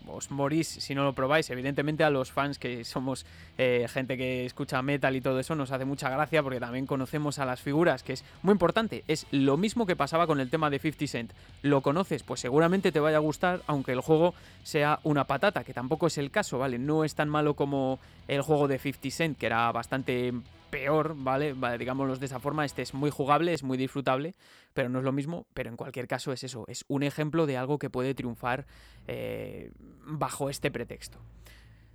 [0.06, 1.50] os morís si no lo probáis.
[1.50, 3.26] Evidentemente a los fans que somos
[3.58, 7.39] eh, gente que escucha metal y todo eso nos hace mucha gracia porque también conocemos
[7.39, 9.04] a las figuras, que es muy importante.
[9.08, 11.34] Es lo mismo que pasaba con el tema de 50 Cent.
[11.64, 12.22] ¿Lo conoces?
[12.22, 16.20] Pues seguramente te vaya a gustar, aunque el juego sea una patata, que tampoco es
[16.20, 16.78] el caso, ¿vale?
[16.78, 20.32] No es tan malo como el juego de 50 Cent, que era bastante
[20.70, 21.55] peor, ¿vale?
[21.78, 24.36] Digámoslo de esa forma, este es muy jugable, es muy disfrutable,
[24.74, 27.57] pero no es lo mismo, pero en cualquier caso es eso, es un ejemplo de
[27.57, 28.65] algo que puede triunfar
[29.07, 29.72] eh,
[30.05, 31.20] bajo este pretexto.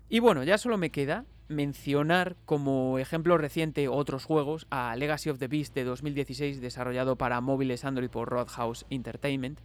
[0.09, 5.39] Y bueno, ya solo me queda mencionar como ejemplo reciente otros juegos, a Legacy of
[5.39, 9.59] the Beast de 2016 desarrollado para móviles Android por Roadhouse Entertainment,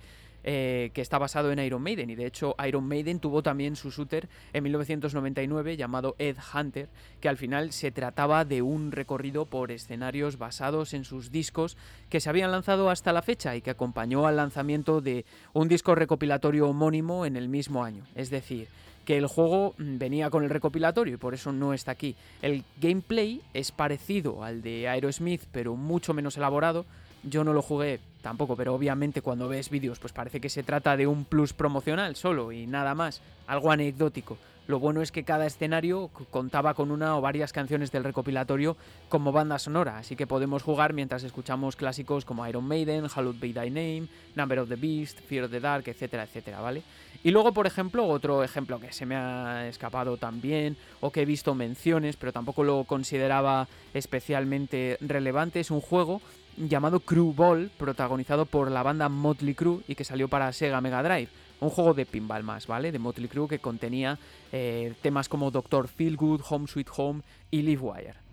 [0.50, 2.10] eh, que está basado en Iron Maiden.
[2.10, 6.88] Y de hecho, Iron Maiden tuvo también su shooter en 1999 llamado Ed Hunter,
[7.20, 11.76] que al final se trataba de un recorrido por escenarios basados en sus discos
[12.10, 15.96] que se habían lanzado hasta la fecha y que acompañó al lanzamiento de un disco
[15.96, 18.06] recopilatorio homónimo en el mismo año.
[18.16, 18.70] Es decir,
[19.04, 22.16] que el juego mm, venía con el recopilatorio y por eso no está aquí.
[22.42, 26.86] El gameplay es parecido al de Aerosmith, pero mucho menos elaborado.
[27.24, 30.98] Yo no lo jugué tampoco, pero obviamente cuando ves vídeos pues parece que se trata
[30.98, 34.38] de un plus promocional solo y nada más, algo anecdótico.
[34.68, 38.76] Lo bueno es que cada escenario contaba con una o varias canciones del recopilatorio
[39.08, 43.54] como banda sonora, así que podemos jugar mientras escuchamos clásicos como Iron Maiden, Hallowed Be
[43.54, 46.84] Thy Name, Number of the Beast, Fear of the Dark, etcétera, etcétera, ¿vale?
[47.24, 51.26] Y luego, por ejemplo, otro ejemplo que se me ha escapado también, o que he
[51.26, 56.22] visto menciones, pero tampoco lo consideraba especialmente relevante, es un juego
[56.58, 61.04] llamado Crew Ball, protagonizado por la banda Motley Crue y que salió para Sega Mega
[61.04, 61.30] Drive.
[61.60, 62.92] Un juego de pinball más, ¿vale?
[62.92, 64.20] De Motley Crue que contenía
[64.52, 68.27] eh, temas como Doctor Feelgood, Home Sweet Home y Livewire.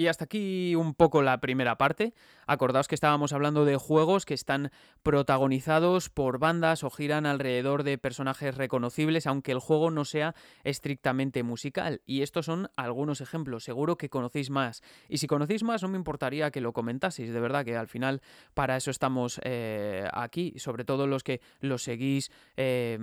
[0.00, 2.14] Y hasta aquí un poco la primera parte.
[2.46, 4.70] Acordaos que estábamos hablando de juegos que están
[5.02, 11.42] protagonizados por bandas o giran alrededor de personajes reconocibles, aunque el juego no sea estrictamente
[11.42, 12.00] musical.
[12.06, 14.82] Y estos son algunos ejemplos, seguro que conocéis más.
[15.08, 18.22] Y si conocéis más, no me importaría que lo comentaseis, de verdad que al final
[18.54, 22.98] para eso estamos eh, aquí, sobre todo los que lo seguís eh,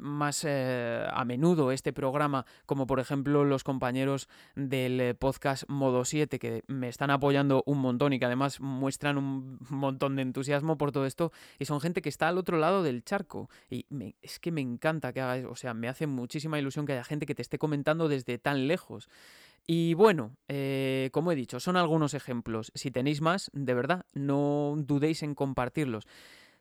[0.00, 6.31] más eh, a menudo este programa, como por ejemplo los compañeros del podcast Modo 7
[6.38, 10.92] que me están apoyando un montón y que además muestran un montón de entusiasmo por
[10.92, 13.86] todo esto y son gente que está al otro lado del charco y
[14.22, 17.26] es que me encanta que haga o sea, me hace muchísima ilusión que haya gente
[17.26, 19.08] que te esté comentando desde tan lejos.
[19.66, 22.72] Y bueno, eh, como he dicho, son algunos ejemplos.
[22.74, 26.06] Si tenéis más, de verdad, no dudéis en compartirlos.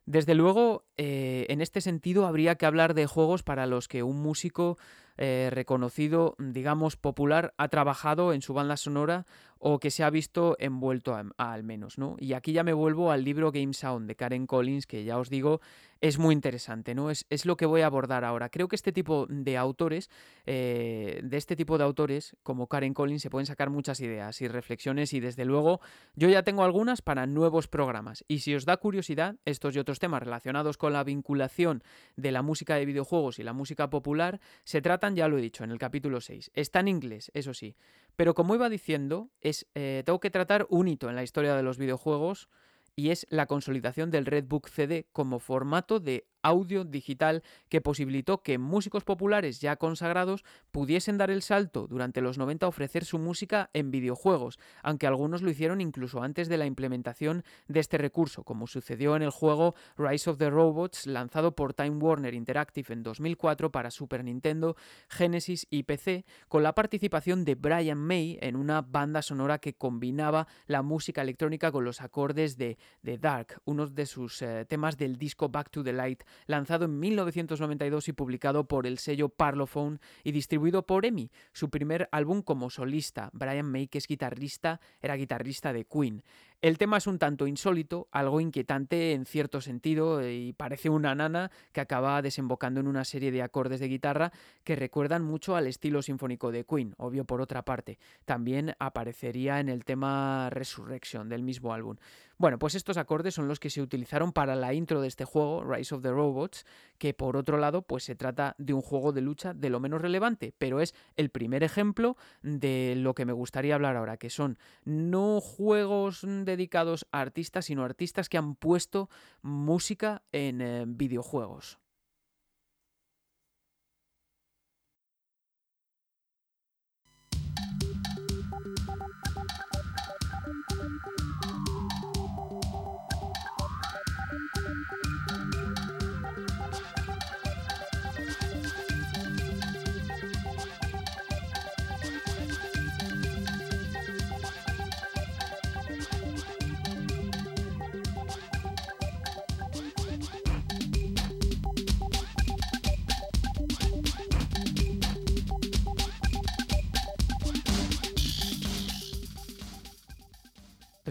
[0.06, 4.22] Desde luego, eh, en este sentido, habría que hablar de juegos para los que un
[4.22, 4.78] músico
[5.18, 9.26] eh, reconocido, digamos, popular, ha trabajado en su banda sonora
[9.64, 12.16] o que se ha visto envuelto al menos, ¿no?
[12.20, 15.30] Y aquí ya me vuelvo al libro Game Sound de Karen Collins, que ya os
[15.30, 15.62] digo,
[16.02, 17.12] es muy interesante, ¿no?
[17.12, 18.50] Es, es lo que voy a abordar ahora.
[18.50, 20.10] Creo que este tipo de autores,
[20.48, 24.48] eh, de este tipo de autores, como Karen Collins, se pueden sacar muchas ideas y
[24.48, 25.80] reflexiones y desde luego
[26.16, 28.26] yo ya tengo algunas para nuevos programas.
[28.28, 31.84] Y si os da curiosidad, estos y otros temas relacionados con la vinculación
[32.16, 35.64] de la música de videojuegos y la música popular, se tratan, ya lo he dicho,
[35.64, 36.50] en el capítulo 6.
[36.56, 37.76] Está en inglés, eso sí.
[38.16, 41.64] Pero como iba diciendo, es, eh, tengo que tratar un hito en la historia de
[41.64, 42.50] los videojuegos
[42.96, 48.58] y es la consolidación del Redbook CD como formato de audio digital que posibilitó que
[48.58, 53.70] músicos populares ya consagrados pudiesen dar el salto durante los 90 a ofrecer su música
[53.74, 58.68] en videojuegos, aunque algunos lo hicieron incluso antes de la implementación de este recurso, como
[58.68, 63.72] sucedió en el juego Rise of the Robots lanzado por Time Warner Interactive en 2004
[63.72, 64.76] para Super Nintendo,
[65.10, 70.48] Genesis y PC, con la participación de Brian May en una banda sonora que combinaba
[70.68, 75.18] la música electrónica con los acordes de The Dark, uno de sus eh, temas del
[75.18, 80.32] disco Back to the Light lanzado en 1992 y publicado por el sello Parlophone y
[80.32, 83.30] distribuido por EMI, su primer álbum como solista.
[83.34, 86.24] Brian May, que es guitarrista, era guitarrista de Queen.
[86.62, 91.50] El tema es un tanto insólito, algo inquietante en cierto sentido y parece una nana
[91.72, 94.32] que acaba desembocando en una serie de acordes de guitarra
[94.64, 97.98] que recuerdan mucho al estilo sinfónico de Queen, obvio por otra parte.
[98.26, 101.98] También aparecería en el tema Resurrection del mismo álbum.
[102.42, 105.64] Bueno, pues estos acordes son los que se utilizaron para la intro de este juego,
[105.64, 106.66] Rise of the Robots,
[106.98, 110.02] que por otro lado, pues se trata de un juego de lucha de lo menos
[110.02, 114.58] relevante, pero es el primer ejemplo de lo que me gustaría hablar ahora, que son
[114.86, 119.10] no juegos dedicados a artistas, sino artistas que han puesto
[119.42, 121.81] música en eh, videojuegos.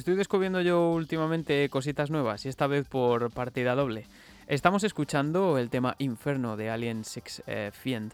[0.01, 4.07] Estoy descubriendo yo últimamente cositas nuevas y esta vez por partida doble.
[4.47, 8.11] Estamos escuchando el tema Inferno de Alien Six eh, Fiend.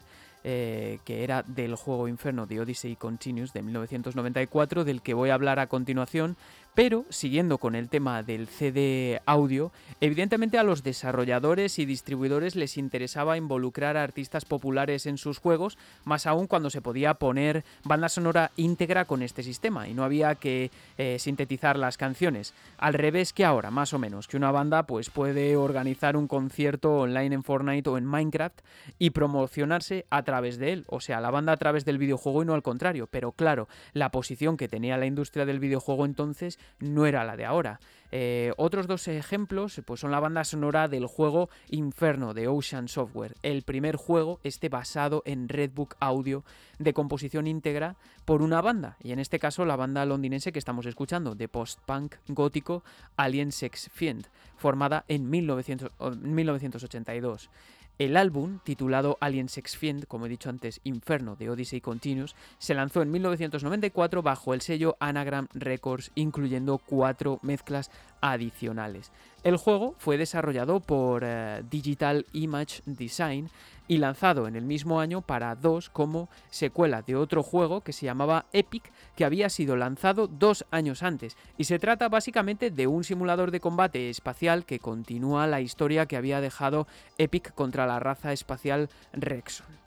[0.49, 5.35] Eh, que era del juego Inferno de Odyssey Continuous de 1994, del que voy a
[5.35, 6.37] hablar a continuación,
[6.77, 9.73] pero, siguiendo con el tema del CD audio,
[10.03, 15.79] evidentemente a los desarrolladores y distribuidores les interesaba involucrar a artistas populares en sus juegos,
[16.05, 20.35] más aún cuando se podía poner banda sonora íntegra con este sistema y no había
[20.35, 22.53] que eh, sintetizar las canciones.
[22.77, 26.95] Al revés que ahora, más o menos, que una banda pues puede organizar un concierto
[26.99, 28.61] online en Fortnite o en Minecraft
[28.99, 32.47] y promocionarse a través de él, o sea, la banda a través del videojuego y
[32.47, 37.07] no al contrario, pero claro, la posición que tenía la industria del videojuego entonces no
[37.07, 37.79] era la de ahora.
[38.13, 43.35] Eh, otros dos ejemplos pues son la banda sonora del juego Inferno de Ocean Software,
[43.43, 46.45] el primer juego este basado en Redbook Audio
[46.79, 50.85] de composición íntegra por una banda, y en este caso la banda londinense que estamos
[50.87, 52.85] escuchando, de post-punk gótico
[53.17, 57.51] Alien Sex Fiend, formada en 1982.
[57.99, 62.75] El álbum, titulado Alien Sex Fiend, como he dicho antes, Inferno de Odyssey Continuous, se
[62.75, 67.91] lanzó en 1994 bajo el sello Anagram Records, incluyendo cuatro mezclas
[68.21, 69.13] adicionales.
[69.45, 73.49] El juego fue desarrollado por eh, Digital Image Design
[73.89, 78.07] y lanzado en el mismo año para dos como secuela de otro juego que se
[78.07, 81.37] llamaba Epic, que había sido lanzado dos años antes.
[81.57, 86.17] Y se trata básicamente de un simulador de combate espacial que continúa la historia que
[86.17, 86.87] había dejado
[87.19, 89.86] Epic contra la raza espacial Rexon.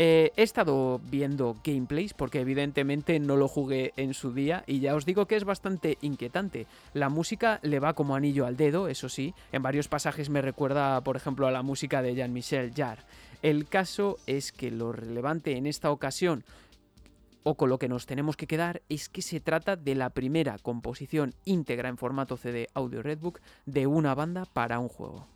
[0.00, 4.94] Eh, he estado viendo gameplays porque evidentemente no lo jugué en su día y ya
[4.94, 6.68] os digo que es bastante inquietante.
[6.94, 11.00] La música le va como anillo al dedo, eso sí, en varios pasajes me recuerda
[11.02, 13.02] por ejemplo a la música de Jean-Michel Jarre.
[13.42, 16.44] El caso es que lo relevante en esta ocasión
[17.42, 20.58] o con lo que nos tenemos que quedar es que se trata de la primera
[20.58, 25.26] composición íntegra en formato CD Audio Redbook de una banda para un juego.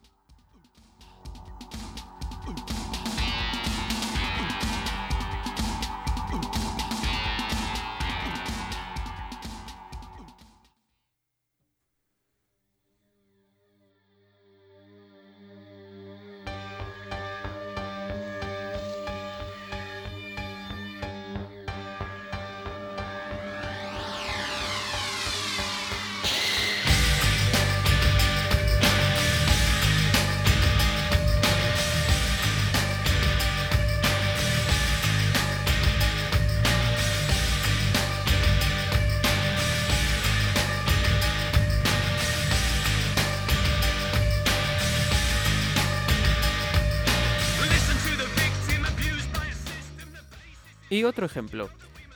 [51.05, 51.69] Otro ejemplo,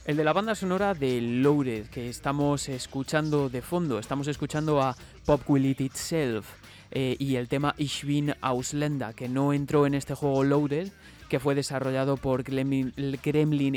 [0.05, 3.99] el de la banda sonora de Loaded, que estamos escuchando de fondo.
[3.99, 6.47] Estamos escuchando a Pop Will It Itself
[6.93, 10.93] eh, y el tema Ich bin Ausländer, que no entró en este juego Loaded,
[11.29, 12.93] que fue desarrollado por Gremlin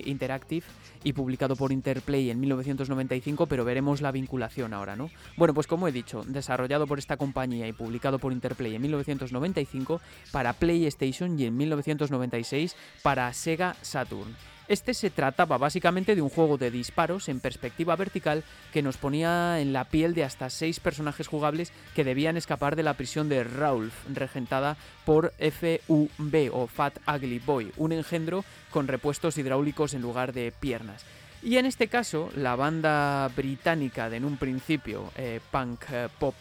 [0.05, 0.65] Interactive
[1.03, 5.09] y publicado por Interplay en 1995, pero veremos la vinculación ahora, ¿no?
[5.37, 10.01] Bueno, pues como he dicho, desarrollado por esta compañía y publicado por Interplay en 1995
[10.31, 14.35] para PlayStation y en 1996 para Sega Saturn.
[14.69, 19.59] Este se trataba básicamente de un juego de disparos en perspectiva vertical que nos ponía
[19.59, 23.43] en la piel de hasta seis personajes jugables que debían escapar de la prisión de
[23.43, 30.33] Raulf, regentada por FUB o Fat Ugly Boy, un engendro con repuestos hidráulicos en lugar
[30.33, 31.03] de piernas.
[31.41, 36.35] Y en este caso, la banda británica de en un principio eh, punk eh, pop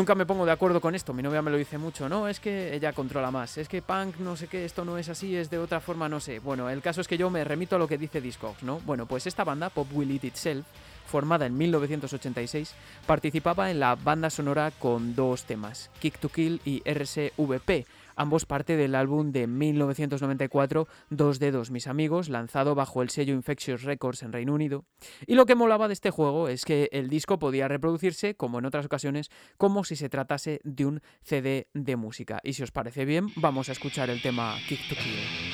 [0.00, 2.40] Nunca me pongo de acuerdo con esto, mi novia me lo dice mucho, no, es
[2.40, 5.50] que ella controla más, es que punk no sé qué, esto no es así, es
[5.50, 6.38] de otra forma, no sé.
[6.38, 8.80] Bueno, el caso es que yo me remito a lo que dice Discogs, ¿no?
[8.86, 10.64] Bueno, pues esta banda, Pop Will It Itself,
[11.04, 12.72] formada en 1986,
[13.06, 17.84] participaba en la banda sonora con dos temas, Kick to Kill y RSVP,
[18.20, 23.82] ambos parte del álbum de 1994 Dos Dedos Mis Amigos, lanzado bajo el sello Infectious
[23.82, 24.84] Records en Reino Unido.
[25.26, 28.66] Y lo que molaba de este juego es que el disco podía reproducirse, como en
[28.66, 32.40] otras ocasiones, como si se tratase de un CD de música.
[32.44, 35.49] Y si os parece bien, vamos a escuchar el tema Kick to Kill.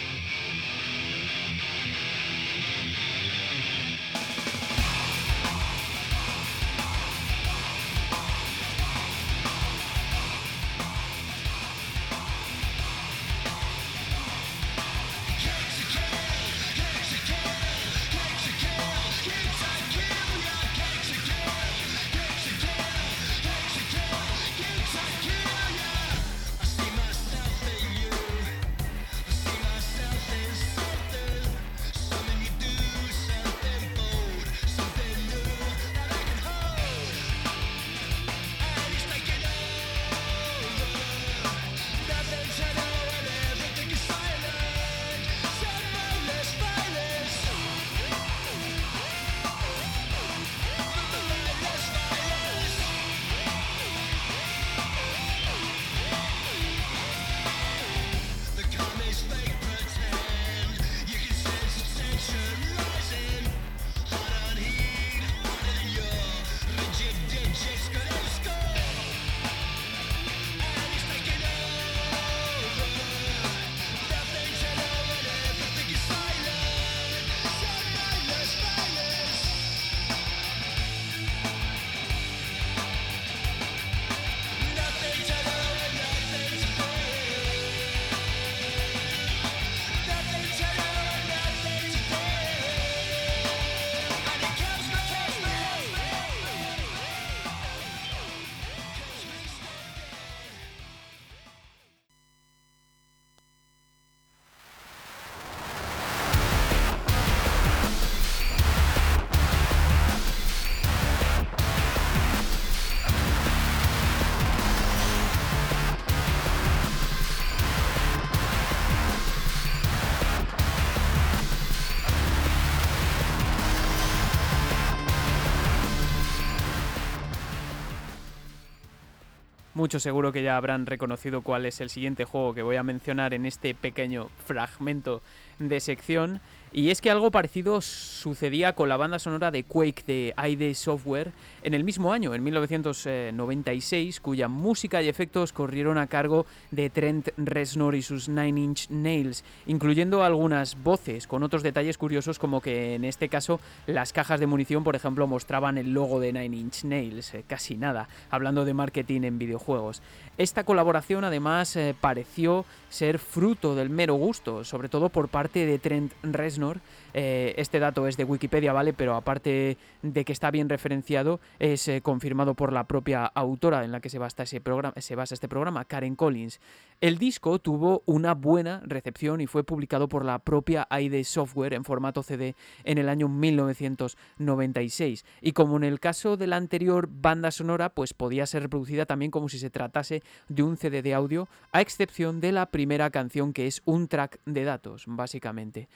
[129.87, 133.35] Mucho seguro que ya habrán reconocido cuál es el siguiente juego que voy a mencionar
[133.35, 135.23] en este pequeño fragmento
[135.59, 136.41] de sección.
[136.73, 141.33] Y es que algo parecido sucedía con la banda sonora de Quake de ID Software
[141.63, 147.29] en el mismo año, en 1996, cuya música y efectos corrieron a cargo de Trent
[147.39, 152.95] Reznor y sus Nine Inch Nails, incluyendo algunas voces, con otros detalles curiosos como que
[152.95, 156.85] en este caso las cajas de munición, por ejemplo, mostraban el logo de Nine Inch
[156.85, 160.03] Nails, eh, casi nada, hablando de marketing en videojuegos.
[160.37, 165.79] Esta colaboración además eh, pareció ser fruto del mero gusto, sobre todo por parte de
[165.79, 166.81] Trent Reznor.
[167.19, 168.93] Eh, este dato es de Wikipedia, ¿vale?
[168.93, 173.93] Pero aparte de que está bien referenciado, es eh, confirmado por la propia autora en
[173.93, 176.61] la que se basa, ese programa, se basa este programa, Karen Collins.
[177.01, 181.85] El disco tuvo una buena recepción y fue publicado por la propia ID Software en
[181.85, 182.55] formato CD
[182.85, 185.25] en el año 1996.
[185.41, 189.31] Y como en el caso de la anterior banda sonora, pues podía ser reproducida también
[189.31, 193.55] como si se tratase de un CD de audio, a excepción de la primera canción
[193.55, 195.89] que es un track de datos, básicamente.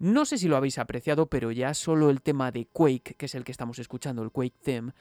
[0.00, 3.34] No sé si lo habéis apreciado, pero ya solo el tema de Quake, que es
[3.34, 4.92] el que estamos escuchando, el Quake Theme,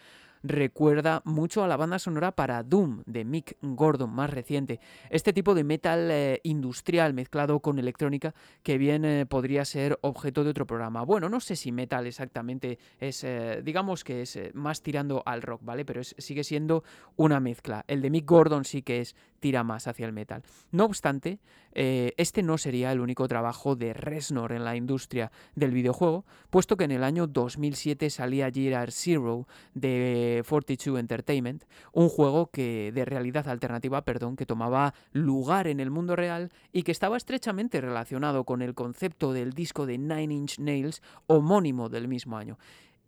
[0.42, 4.80] recuerda mucho a la banda sonora para Doom de Mick Gordon, más reciente.
[5.10, 8.34] Este tipo de metal eh, industrial mezclado con electrónica
[8.64, 11.04] que bien eh, podría ser objeto de otro programa.
[11.04, 15.62] Bueno, no sé si metal exactamente es, eh, digamos que es más tirando al rock,
[15.64, 15.86] ¿vale?
[15.86, 16.84] Pero sigue siendo
[17.16, 17.84] una mezcla.
[17.88, 20.44] El de Mick Gordon sí que es tira más hacia el metal.
[20.72, 21.40] No obstante,
[21.74, 26.86] este no sería el único trabajo de Resnor en la industria del videojuego, puesto que
[26.86, 33.48] en el año 2007 salía Gear Zero de 42 Entertainment, un juego que de realidad
[33.48, 38.62] alternativa, perdón, que tomaba lugar en el mundo real y que estaba estrechamente relacionado con
[38.62, 42.58] el concepto del disco de Nine Inch Nails homónimo del mismo año.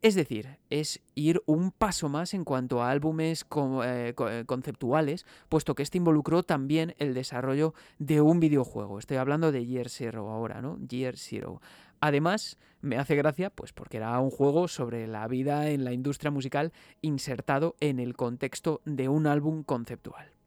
[0.01, 3.45] Es decir, es ir un paso más en cuanto a álbumes
[3.83, 8.97] eh, eh, conceptuales, puesto que este involucró también el desarrollo de un videojuego.
[8.97, 10.79] Estoy hablando de Year Zero ahora, ¿no?
[10.87, 11.61] Year Zero.
[11.99, 16.31] Además, me hace gracia, pues porque era un juego sobre la vida en la industria
[16.31, 16.71] musical
[17.01, 20.38] insertado en el contexto de un álbum conceptual.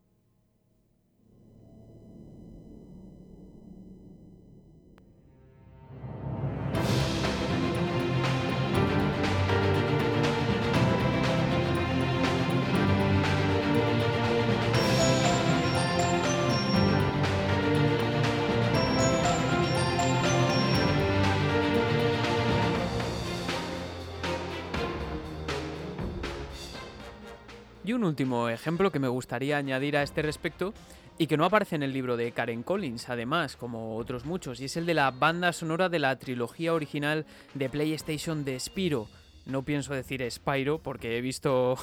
[27.84, 30.72] Y un último ejemplo que me gustaría añadir a este respecto
[31.18, 34.66] y que no aparece en el libro de Karen Collins, además, como otros muchos, y
[34.66, 39.08] es el de la banda sonora de la trilogía original de PlayStation de Spiro.
[39.44, 41.76] No pienso decir Spyro porque he visto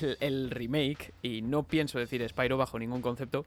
[0.20, 3.44] el, remake y no pienso decir Spyro bajo ningún concepto.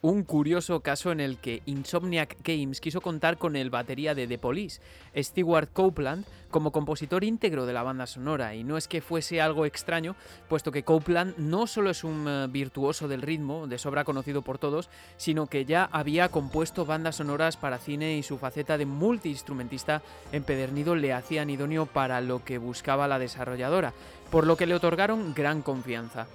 [0.00, 4.38] Un curioso caso en el que Insomniac Games quiso contar con el batería de The
[4.38, 4.80] Police,
[5.16, 8.54] Stewart Copeland, como compositor íntegro de la banda sonora.
[8.54, 10.14] Y no es que fuese algo extraño,
[10.48, 14.58] puesto que Copeland no solo es un eh, virtuoso del ritmo, de sobra conocido por
[14.58, 20.02] todos, sino que ya había compuesto bandas sonoras para cine y su faceta de multiinstrumentista
[20.30, 23.92] empedernido le hacían idóneo para lo que la desarrolladora
[24.34, 26.26] por lo que le otorgaron gran confianza.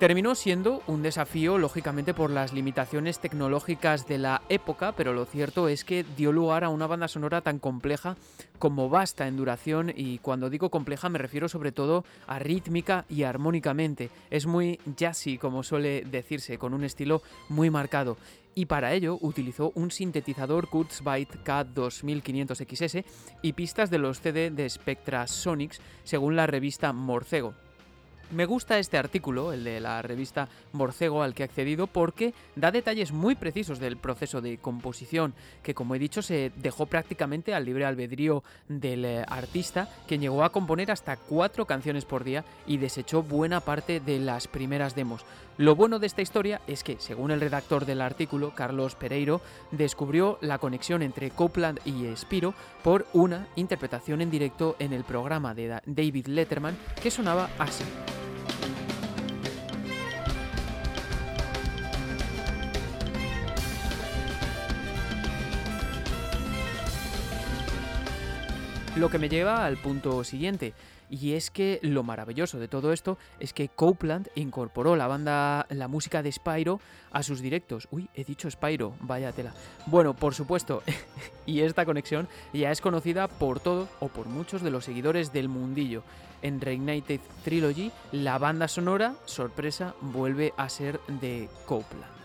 [0.00, 5.68] Terminó siendo un desafío, lógicamente, por las limitaciones tecnológicas de la época, pero lo cierto
[5.68, 8.16] es que dio lugar a una banda sonora tan compleja
[8.58, 13.22] como vasta en duración y cuando digo compleja me refiero sobre todo a rítmica y
[13.22, 14.10] armónicamente.
[14.30, 18.16] Es muy jazzy, como suele decirse, con un estilo muy marcado
[18.58, 23.04] y para ello utilizó un sintetizador Kurzweil K2500XS
[23.40, 27.54] y pistas de los CD de Spectra Sonics según la revista Morcego.
[28.32, 32.72] Me gusta este artículo, el de la revista Borcego al que he accedido, porque da
[32.72, 37.64] detalles muy precisos del proceso de composición, que como he dicho se dejó prácticamente al
[37.64, 42.76] libre albedrío del eh, artista, que llegó a componer hasta cuatro canciones por día y
[42.78, 45.24] desechó buena parte de las primeras demos.
[45.58, 49.40] Lo bueno de esta historia es que, según el redactor del artículo, Carlos Pereiro,
[49.72, 52.54] descubrió la conexión entre Copland y Spiro
[52.84, 57.82] por una interpretación en directo en el programa de David Letterman que sonaba así.
[68.98, 70.74] Lo que me lleva al punto siguiente,
[71.08, 75.86] y es que lo maravilloso de todo esto es que Copeland incorporó la banda, la
[75.86, 76.80] música de Spyro
[77.12, 77.86] a sus directos.
[77.92, 79.54] Uy, he dicho Spyro, vaya tela.
[79.86, 80.82] Bueno, por supuesto,
[81.46, 85.48] y esta conexión ya es conocida por todos o por muchos de los seguidores del
[85.48, 86.02] mundillo.
[86.42, 92.18] En Reignited Trilogy, la banda sonora, sorpresa, vuelve a ser de Copeland.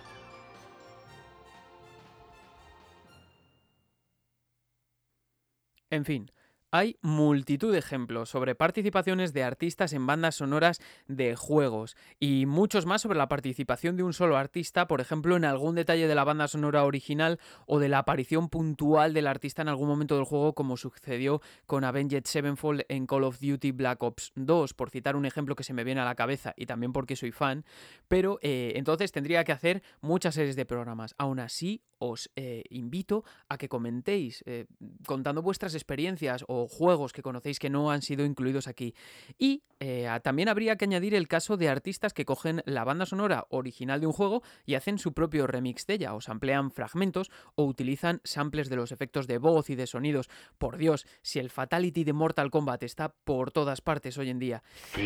[5.91, 6.31] En fin,
[6.73, 12.87] hay multitud de ejemplos sobre participaciones de artistas en bandas sonoras de juegos y muchos
[12.87, 16.23] más sobre la participación de un solo artista, por ejemplo, en algún detalle de la
[16.23, 20.55] banda sonora original o de la aparición puntual del artista en algún momento del juego,
[20.55, 25.27] como sucedió con Avenged Sevenfold en Call of Duty Black Ops 2, por citar un
[25.27, 27.65] ejemplo que se me viene a la cabeza y también porque soy fan,
[28.07, 31.13] pero eh, entonces tendría que hacer muchas series de programas.
[31.19, 34.65] Aún así, os eh, invito a que comentéis eh,
[35.05, 38.93] contando vuestras experiencias o juegos que conocéis que no han sido incluidos aquí.
[39.37, 43.47] Y eh, también habría que añadir el caso de artistas que cogen la banda sonora
[43.49, 47.65] original de un juego y hacen su propio remix de ella, o samplean fragmentos o
[47.65, 50.29] utilizan samples de los efectos de voz y de sonidos.
[50.57, 54.63] Por Dios, si el Fatality de Mortal Kombat está por todas partes hoy en día.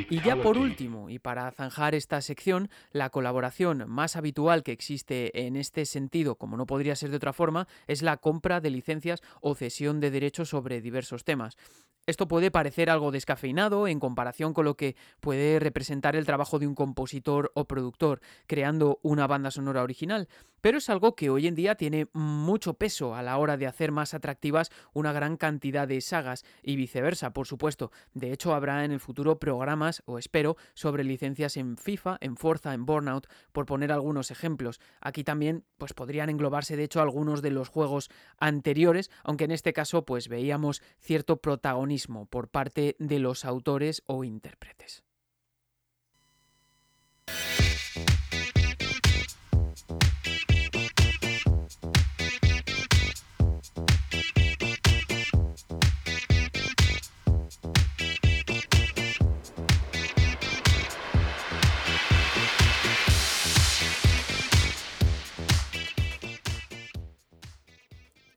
[0.10, 5.46] Y ya por último, y para zanjar esta sección, la colaboración más habitual que existe
[5.46, 9.22] en este sentido, como no podría ser de otra forma, es la compra de licencias
[9.42, 11.58] o cesión de derechos sobre diversos temas más.
[12.08, 16.66] Esto puede parecer algo descafeinado en comparación con lo que puede representar el trabajo de
[16.66, 20.30] un compositor o productor creando una banda sonora original,
[20.62, 23.92] pero es algo que hoy en día tiene mucho peso a la hora de hacer
[23.92, 27.92] más atractivas una gran cantidad de sagas y viceversa, por supuesto.
[28.14, 32.74] De hecho, habrá en el futuro programas, o espero, sobre licencias en FIFA, en Forza,
[32.74, 34.80] en Burnout, por poner algunos ejemplos.
[35.02, 39.74] Aquí también pues podrían englobarse de hecho algunos de los juegos anteriores, aunque en este
[39.74, 45.04] caso pues veíamos cierto protagonismo por parte de los autores o intérpretes.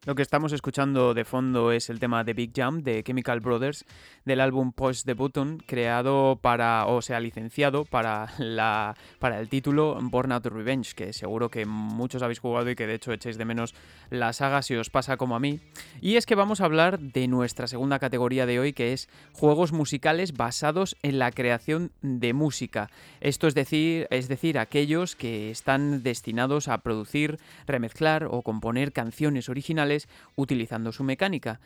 [0.07, 3.85] Lo que estamos escuchando de fondo es el tema de Big Jump de Chemical Brothers
[4.25, 9.99] del álbum Push the Button, creado para, o sea, licenciado para, la, para el título
[10.01, 13.45] Born Out Revenge, que seguro que muchos habéis jugado y que de hecho echéis de
[13.45, 13.75] menos
[14.09, 15.61] la saga si os pasa como a mí.
[16.01, 19.73] Y es que vamos a hablar de nuestra segunda categoría de hoy, que es juegos
[19.73, 22.89] musicales basados en la creación de música.
[23.21, 29.51] Esto es decir, es decir, aquellos que están destinados a producir, remezclar o componer canciones
[29.51, 29.90] originales
[30.37, 31.61] utilizando su mecánica.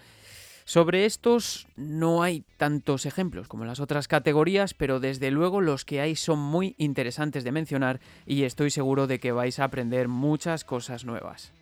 [0.67, 6.01] Sobre estos no hay tantos ejemplos como las otras categorías, pero desde luego los que
[6.01, 10.65] hay son muy interesantes de mencionar y estoy seguro de que vais a aprender muchas
[10.65, 11.53] cosas nuevas.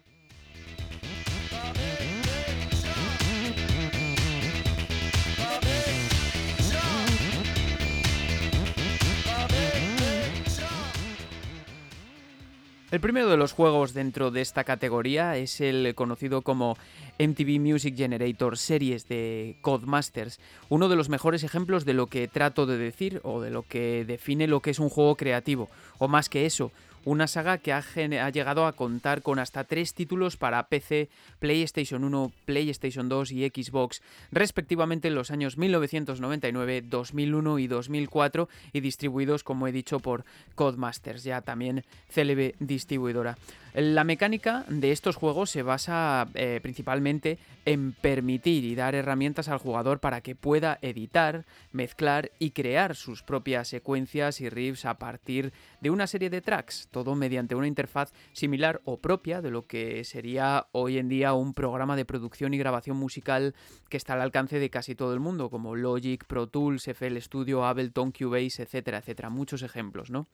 [12.92, 16.76] El primero de los juegos dentro de esta categoría es el conocido como
[17.18, 20.38] MTV Music Generator Series de Codemasters,
[20.68, 24.04] uno de los mejores ejemplos de lo que trato de decir o de lo que
[24.04, 26.70] define lo que es un juego creativo, o más que eso,
[27.04, 32.32] una saga que ha, llegado a contar con hasta tres títulos para PC, PlayStation 1,
[32.44, 39.66] PlayStation 2 y Xbox, respectivamente en los años 1999, 2001 y 2004, y distribuidos, como
[39.66, 40.24] he dicho, por
[40.54, 43.36] Codemasters, ya también célebre distribuidora.
[43.74, 49.56] La mecánica de estos juegos se basa eh, principalmente en permitir y dar herramientas al
[49.56, 55.54] jugador para que pueda editar, mezclar y crear sus propias secuencias y riffs a partir
[55.80, 60.04] de una serie de tracks, todo mediante una interfaz similar o propia de lo que
[60.04, 63.54] sería hoy en día un programa de producción y grabación musical
[63.88, 67.64] que está al alcance de casi todo el mundo, como Logic, Pro Tools, FL Studio,
[67.64, 69.30] Ableton, Cubase, etcétera, etcétera.
[69.30, 70.26] Muchos ejemplos, ¿no?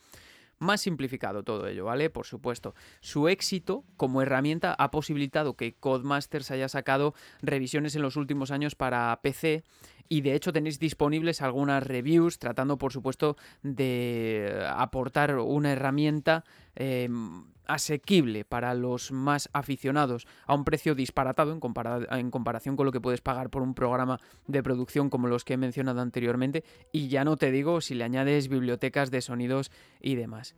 [0.59, 2.11] Más simplificado todo ello, ¿vale?
[2.11, 2.75] Por supuesto.
[3.01, 8.75] Su éxito como herramienta ha posibilitado que Codemasters haya sacado revisiones en los últimos años
[8.75, 9.63] para PC
[10.09, 16.45] y de hecho tenéis disponibles algunas reviews tratando por supuesto de aportar una herramienta
[16.75, 22.93] em, asequible para los más aficionados a un precio disparatado en, en, comparación con lo
[22.93, 27.09] que puedes pagar por un programa de producción como los que he mencionado anteriormente y
[27.09, 30.55] ya no te digo si le añades bibliotecas de sonidos y demás.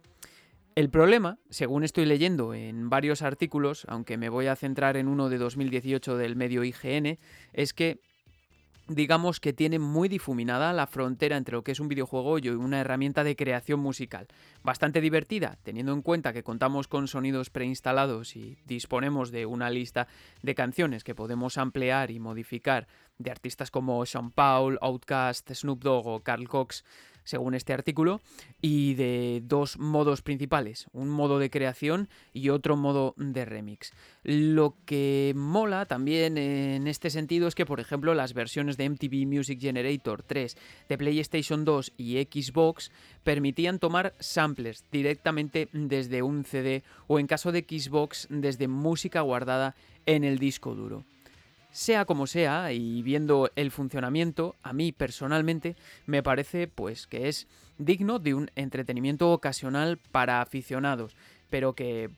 [0.77, 5.29] El problema, según estoy leyendo en varios artículos, aunque me voy a centrar en uno
[5.29, 7.19] de 2018 del medio IGN,
[7.53, 8.01] es que
[8.91, 12.81] digamos que tiene muy difuminada la frontera entre lo que es un videojuego y una
[12.81, 14.27] herramienta de creación musical.
[14.65, 20.09] Bastante divertida, teniendo en cuenta que contamos con sonidos preinstalados y disponemos de una lista
[20.43, 22.89] de canciones que podemos ampliar y modificar
[23.19, 26.85] de artistas como Sean Paul, Outkast, Snoop Dogg o Carl Cox
[27.25, 28.21] según este artículo,
[28.61, 33.93] y de dos modos principales, un modo de creación y otro modo de remix.
[34.23, 39.27] Lo que mola también en este sentido es que, por ejemplo, las versiones de MTV
[39.27, 40.57] Music Generator 3
[40.89, 42.91] de PlayStation 2 y Xbox
[43.25, 49.75] permitían tomar samplers directamente desde un CD o en caso de Xbox desde música guardada
[50.07, 51.05] en el disco duro.
[51.73, 57.47] Sea como sea, y viendo el funcionamiento, a mí personalmente me parece pues que es
[57.79, 61.17] digno de un entretenimiento ocasional para aficionados,
[61.49, 62.11] pero que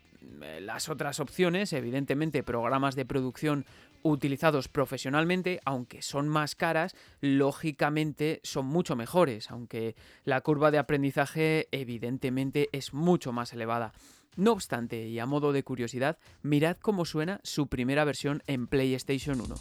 [0.43, 3.67] eh, las otras opciones, evidentemente programas de producción
[4.03, 9.95] utilizados profesionalmente, aunque son más caras, lógicamente son mucho mejores, aunque
[10.25, 13.93] la curva de aprendizaje evidentemente es mucho más elevada.
[14.37, 19.41] No obstante, y a modo de curiosidad, mirad cómo suena su primera versión en PlayStation
[19.41, 19.55] 1.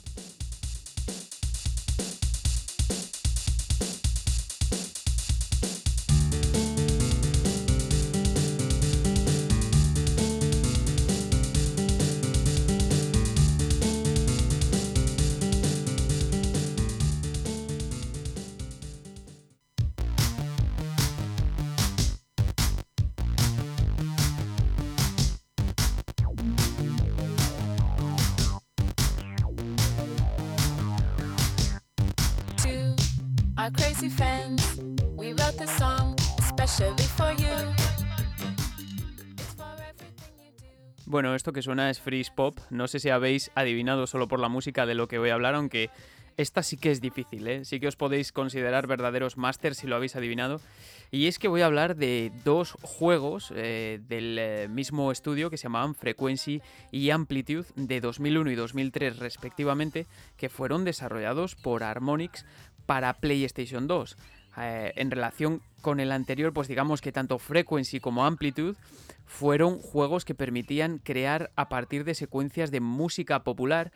[41.41, 42.59] Esto que suena es Freeze Pop.
[42.69, 45.55] No sé si habéis adivinado solo por la música de lo que voy a hablar,
[45.55, 45.89] aunque
[46.37, 47.65] esta sí que es difícil, ¿eh?
[47.65, 50.61] Sí que os podéis considerar verdaderos masters si lo habéis adivinado.
[51.09, 55.57] Y es que voy a hablar de dos juegos eh, del eh, mismo estudio que
[55.57, 56.61] se llamaban Frequency
[56.91, 60.05] y Amplitude de 2001 y 2003 respectivamente,
[60.37, 62.45] que fueron desarrollados por Harmonix
[62.85, 64.15] para PlayStation 2.
[64.57, 68.77] Eh, en relación con el anterior, pues digamos que tanto Frequency como Amplitude
[69.25, 73.91] fueron juegos que permitían crear a partir de secuencias de música popular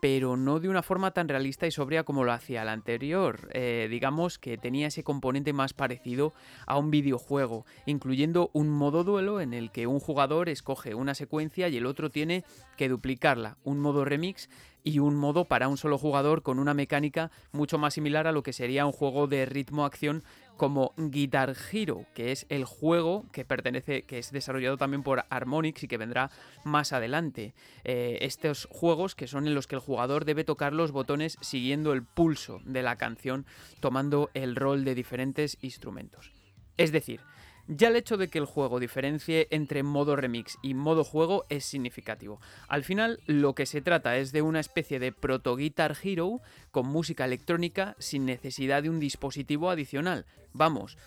[0.00, 3.48] pero no de una forma tan realista y sobria como lo hacía el anterior.
[3.52, 6.32] Eh, digamos que tenía ese componente más parecido
[6.66, 11.68] a un videojuego, incluyendo un modo duelo en el que un jugador escoge una secuencia
[11.68, 12.44] y el otro tiene
[12.76, 14.48] que duplicarla, un modo remix
[14.82, 18.42] y un modo para un solo jugador con una mecánica mucho más similar a lo
[18.42, 20.24] que sería un juego de ritmo-acción
[20.60, 25.82] como Guitar Hero, que es el juego que pertenece, que es desarrollado también por Harmonix
[25.84, 26.30] y que vendrá
[26.64, 27.54] más adelante.
[27.82, 31.94] Eh, estos juegos que son en los que el jugador debe tocar los botones siguiendo
[31.94, 33.46] el pulso de la canción,
[33.80, 36.30] tomando el rol de diferentes instrumentos.
[36.76, 37.22] Es decir,
[37.70, 41.64] ya el hecho de que el juego diferencie entre modo remix y modo juego es
[41.64, 42.40] significativo.
[42.66, 46.40] Al final, lo que se trata es de una especie de proto Guitar Hero
[46.72, 50.26] con música electrónica sin necesidad de un dispositivo adicional.
[50.52, 50.98] Vamos,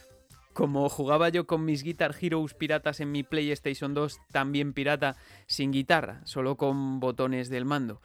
[0.53, 5.17] como jugaba yo con mis Guitar Heroes piratas en mi PlayStation 2, también pirata,
[5.47, 8.01] sin guitarra, solo con botones del mando.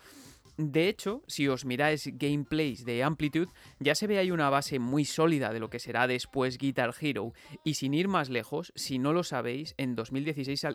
[0.58, 5.04] De hecho, si os miráis gameplays de Amplitude, ya se ve ahí una base muy
[5.04, 7.32] sólida de lo que será después Guitar Hero.
[7.62, 10.66] Y sin ir más lejos, si no lo sabéis, en 2016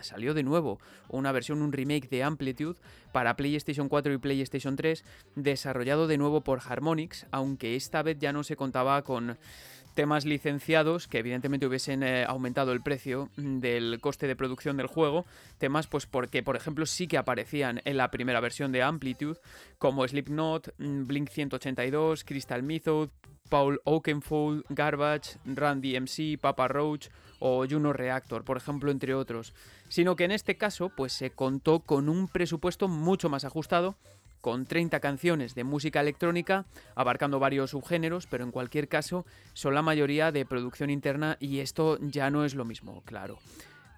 [0.00, 2.80] salió de nuevo una versión, un remake de Amplitude
[3.12, 5.04] para PlayStation 4 y PlayStation 3,
[5.36, 9.38] desarrollado de nuevo por Harmonix, aunque esta vez ya no se contaba con
[9.98, 15.26] temas licenciados que evidentemente hubiesen eh, aumentado el precio del coste de producción del juego,
[15.58, 19.40] temas pues porque por ejemplo sí que aparecían en la primera versión de Amplitude
[19.76, 23.08] como Slipknot, mm, Blink 182, Crystal Method,
[23.48, 27.08] Paul Oakenfold, Garbage, Randy MC, Papa Roach
[27.40, 29.52] o Juno Reactor, por ejemplo, entre otros,
[29.88, 33.96] sino que en este caso pues se contó con un presupuesto mucho más ajustado
[34.40, 39.82] con 30 canciones de música electrónica, abarcando varios subgéneros, pero en cualquier caso son la
[39.82, 43.38] mayoría de producción interna y esto ya no es lo mismo, claro.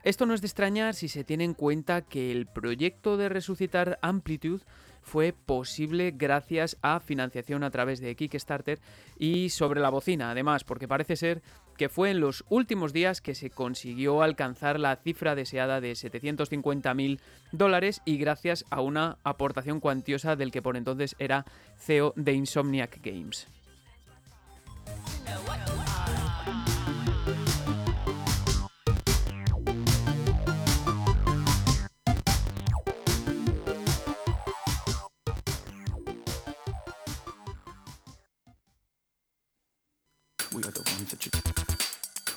[0.02, 3.98] Esto no es de extrañar si se tiene en cuenta que el proyecto de resucitar
[4.00, 4.64] Amplitude
[5.02, 8.78] fue posible gracias a financiación a través de Kickstarter
[9.18, 11.42] y sobre la bocina, además, porque parece ser
[11.76, 17.20] que fue en los últimos días que se consiguió alcanzar la cifra deseada de 750.000
[17.52, 21.46] dólares y gracias a una aportación cuantiosa del que por entonces era
[21.78, 23.48] CEO de Insomniac Games.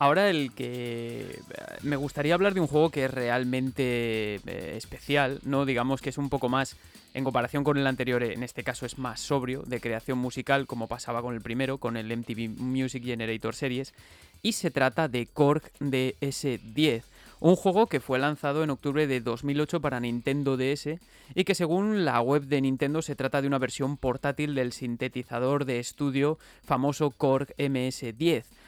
[0.00, 1.38] Ahora el que eh,
[1.82, 6.16] me gustaría hablar de un juego que es realmente eh, especial, no digamos que es
[6.16, 6.76] un poco más
[7.12, 10.88] en comparación con el anterior, en este caso es más sobrio, de creación musical, como
[10.88, 13.92] pasaba con el primero, con el MTV Music Generator Series,
[14.40, 17.02] y se trata de Korg DS10,
[17.40, 20.98] un juego que fue lanzado en octubre de 2008 para Nintendo DS
[21.34, 25.66] y que según la web de Nintendo se trata de una versión portátil del sintetizador
[25.66, 28.59] de estudio famoso Korg MS10 Mm,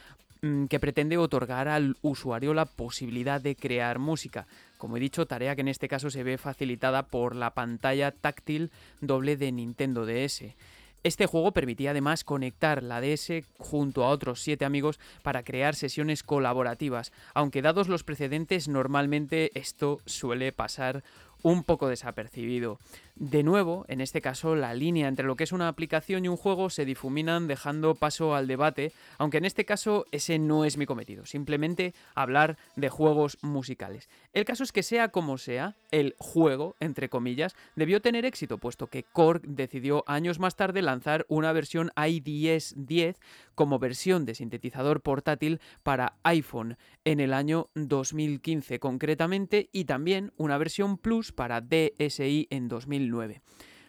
[0.42, 4.48] que pretende otorgar al usuario la posibilidad de crear música.
[4.76, 8.72] Como he dicho, tarea que en este caso se ve facilitada por la pantalla táctil
[9.00, 10.56] doble de Nintendo DS.
[11.04, 16.24] Este juego permitía además conectar la DS junto a otros siete amigos para crear sesiones
[16.24, 21.04] colaborativas, aunque dados los precedentes normalmente esto suele pasar
[21.42, 22.78] un poco desapercibido.
[23.14, 26.36] De nuevo, en este caso, la línea entre lo que es una aplicación y un
[26.36, 30.86] juego se difuminan dejando paso al debate, aunque en este caso ese no es mi
[30.86, 34.08] cometido, simplemente hablar de juegos musicales.
[34.32, 38.86] El caso es que sea como sea, el juego, entre comillas, debió tener éxito, puesto
[38.86, 43.20] que Korg decidió años más tarde lanzar una versión IDS 10
[43.54, 50.58] como versión de sintetizador portátil para iPhone en el año 2015 concretamente y también una
[50.58, 53.40] versión Plus para DSI en 2009.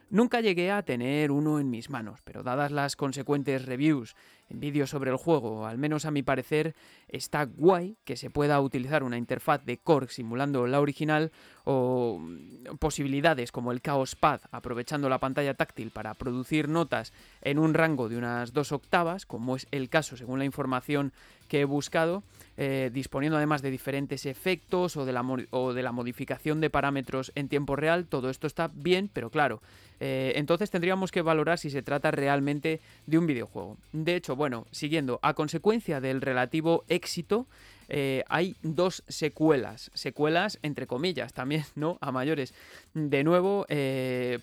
[0.10, 4.16] Nunca llegué a tener uno en mis manos, pero dadas las consecuentes reviews
[4.50, 5.66] vídeos sobre el juego.
[5.66, 6.76] Al menos a mi parecer
[7.08, 11.32] está guay que se pueda utilizar una interfaz de Korg simulando la original
[11.66, 17.60] o mm, posibilidades como el Chaos Pad aprovechando la pantalla táctil para producir notas en
[17.60, 21.14] un rango de unas dos octavas, como es el caso según la información
[21.48, 22.24] que he buscado,
[22.58, 27.32] eh, disponiendo además de diferentes efectos o de, la o de la modificación de parámetros
[27.36, 28.06] en tiempo real.
[28.06, 29.62] Todo esto está bien, pero claro,
[30.00, 33.78] eh, entonces tendríamos que valorar si se trata realmente de un videojuego.
[33.92, 37.48] De hecho, bueno, siguiendo, a consecuencia del relativo éxito,
[37.96, 42.00] eh, hay dos secuelas, secuelas entre comillas también, ¿no?
[42.02, 42.56] A mayores.
[42.96, 43.68] De nuevo,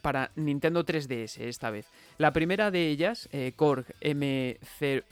[0.02, 1.86] para Nintendo 3DS esta vez.
[2.18, 5.02] La primera de ellas, Korg M0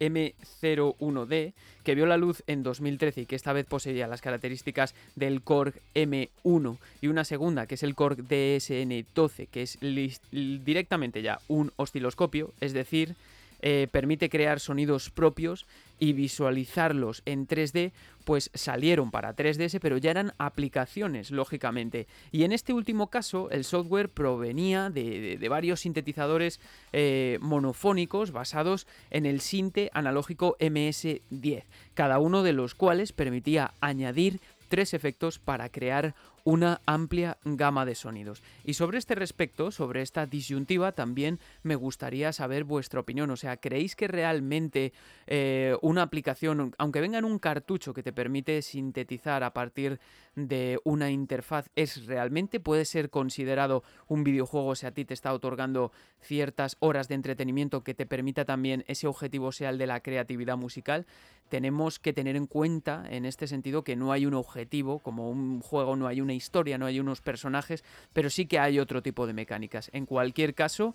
[0.00, 1.52] M01D,
[1.82, 5.74] que vio la luz en 2013 y que esta vez poseía las características del Korg
[5.94, 12.52] M1, y una segunda, que es el Korg DSN12, que es directamente ya un osciloscopio,
[12.60, 13.16] es decir,
[13.60, 15.66] eh, permite crear sonidos propios
[15.98, 17.92] y visualizarlos en 3D,
[18.24, 22.06] pues salieron para 3DS, pero ya eran aplicaciones, lógicamente.
[22.30, 26.60] Y en este último caso, el software provenía de, varios sintetizadores
[26.92, 31.64] eh, monofónicos basados en el sinte analógico MS10,
[31.94, 36.14] cada uno de los cuales permitía añadir tres efectos para crear
[36.44, 38.42] una amplia gama de sonidos.
[38.64, 43.30] Y sobre este respecto, sobre esta disyuntiva, también me gustaría saber vuestra opinión.
[43.30, 44.94] O sea, ¿creéis que realmente
[45.26, 50.00] eh, una aplicación, aunque venga en un cartucho que te permite sintetizar a partir
[50.36, 55.34] de una interfaz, es realmente puede ser considerado un videojuego si a ti te está
[55.34, 60.00] otorgando ciertas horas de entretenimiento que te permita también ese objetivo sea el de la
[60.00, 61.06] creatividad musical?
[61.48, 65.60] Tenemos que tener en cuenta en este sentido que no hay un objetivo, como un
[65.60, 69.26] juego no hay una historia, no hay unos personajes, pero sí que hay otro tipo
[69.26, 69.90] de mecánicas.
[69.92, 70.94] En cualquier caso,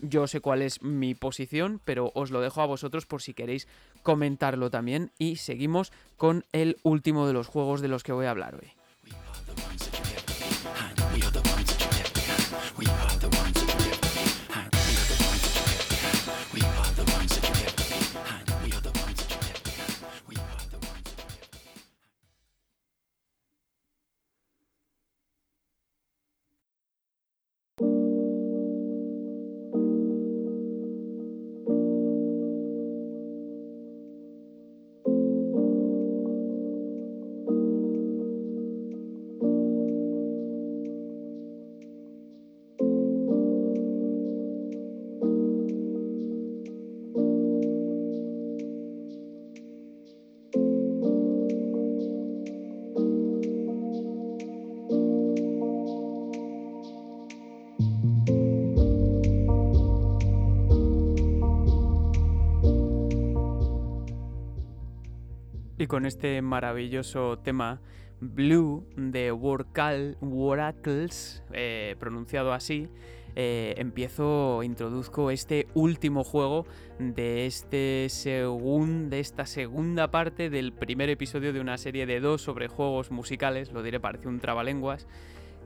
[0.00, 3.66] yo sé cuál es mi posición, pero os lo dejo a vosotros por si queréis
[4.02, 5.10] comentarlo también.
[5.18, 8.72] Y seguimos con el último de los juegos de los que voy a hablar hoy.
[65.84, 67.78] Y con este maravilloso tema
[68.18, 72.88] Blue de Waracles, eh, pronunciado así,
[73.36, 76.64] eh, empiezo, introduzco este último juego
[76.98, 82.68] de, este de esta segunda parte del primer episodio de una serie de dos sobre
[82.68, 85.06] juegos musicales, lo diré, parece un trabalenguas,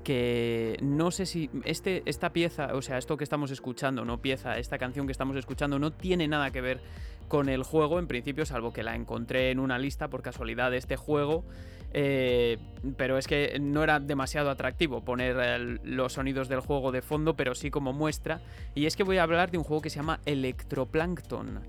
[0.08, 4.56] que no sé si este, esta pieza, o sea, esto que estamos escuchando, no pieza,
[4.56, 6.80] esta canción que estamos escuchando no tiene nada que ver
[7.28, 10.78] con el juego, en principio, salvo que la encontré en una lista por casualidad de
[10.78, 11.44] este juego.
[11.92, 12.56] Eh,
[12.96, 17.54] pero es que no era demasiado atractivo poner los sonidos del juego de fondo, pero
[17.54, 18.40] sí como muestra.
[18.74, 21.60] Y es que voy a hablar de un juego que se llama Electroplankton.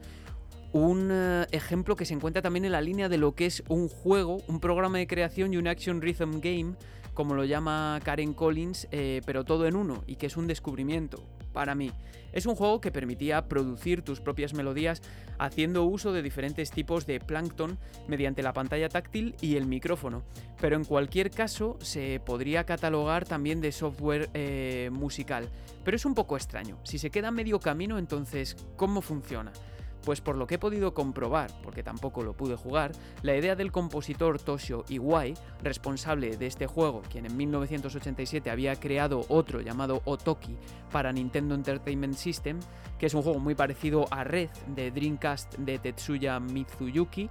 [0.71, 3.89] Un eh, ejemplo que se encuentra también en la línea de lo que es un
[3.89, 6.75] juego, un programa de creación y un action rhythm game,
[7.19, 11.21] como lo llama Karen Collins, eh, pero todo en uno, y que es un descubrimiento
[11.51, 11.91] para mí.
[12.31, 15.01] Es un juego que permitía producir tus propias melodías
[15.37, 17.77] haciendo uso de diferentes tipos de plancton
[18.07, 20.23] mediante la pantalla táctil y el micrófono,
[20.61, 25.49] pero en cualquier caso se podría catalogar también de software eh, musical.
[25.83, 29.51] Pero es un poco extraño, si se queda medio camino entonces, ¿cómo funciona?
[30.09, 33.71] Pues por lo que he podido comprobar, porque tampoco lo pude jugar, la idea del
[33.71, 40.57] compositor Toshio Iwai, responsable de este juego, quien en 1987 había creado otro llamado Otoki
[40.91, 42.59] para Nintendo Entertainment System,
[42.97, 47.29] que es un juego muy parecido a Red de Dreamcast de Tetsuya Mitsuyuki,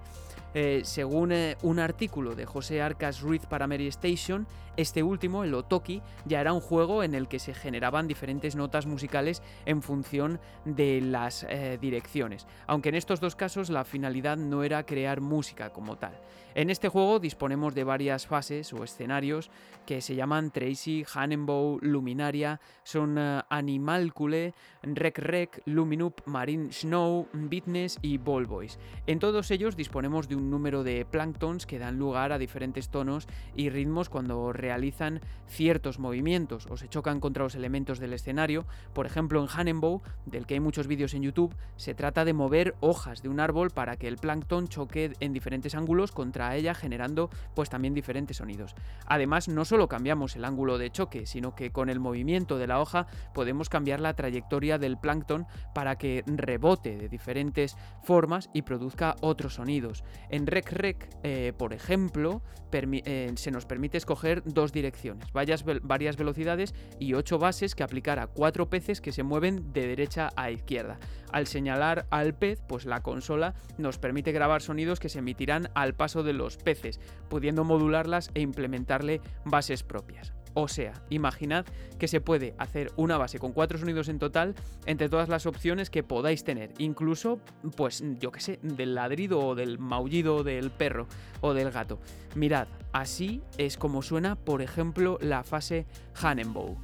[0.55, 4.47] Eh, según eh, un artículo de José Arcas Ruiz para Mary Station,
[4.79, 8.87] este último, el Otoki, ya era un juego en el que se generaban diferentes notas
[8.87, 14.63] musicales en función de las eh, direcciones, aunque en estos dos casos la finalidad no
[14.63, 16.13] era crear música como tal.
[16.55, 19.51] En este juego disponemos de varias fases o escenarios
[19.87, 28.19] que se llaman Tracy, Hannenbow, Luminaria, son Animalcule, Rec Rec, Luminup, Marine Snow, Bitness y
[28.19, 28.79] Ball Boys.
[29.07, 33.29] En todos ellos disponemos de un número de planktons que dan lugar a diferentes tonos
[33.55, 38.67] y ritmos cuando realizan ciertos movimientos o se chocan contra los elementos del escenario.
[38.93, 42.75] Por ejemplo, en Hannenbow, del que hay muchos vídeos en YouTube, se trata de mover
[42.81, 47.31] hojas de un árbol para que el plancton choque en diferentes ángulos contra ella, generando
[47.55, 48.75] pues también diferentes sonidos.
[49.07, 52.79] Además, no solo cambiamos el ángulo de choque, sino que con el movimiento de la
[52.79, 59.17] hoja podemos cambiar la trayectoria del plancton para que rebote de diferentes formas y produzca
[59.23, 60.05] otros sonidos.
[60.29, 66.17] En Rec Rec, eh, por ejemplo, eh, se nos permite escoger dos direcciones, varias, varias
[66.17, 70.51] velocidades y ocho bases que aplicar a cuatro peces que se mueven de derecha a
[70.51, 70.99] izquierda.
[71.31, 75.95] Al señalar al pez, pues la consola nos permite grabar sonidos que se emitirán al
[75.95, 76.99] paso de los peces,
[77.29, 80.33] pudiendo modularlas e implementarle bases propias.
[80.61, 81.67] O sea, imaginad
[82.01, 84.57] que se puede hacer una base con cuatro sonidos en total
[84.87, 87.39] entre todas las opciones que podáis tener, incluso,
[87.77, 91.07] pues yo que sé, del ladrido o del maullido del perro
[91.43, 92.01] o del gato.
[92.35, 96.77] Mirad, así es como suena, por ejemplo, la fase Hannenbow.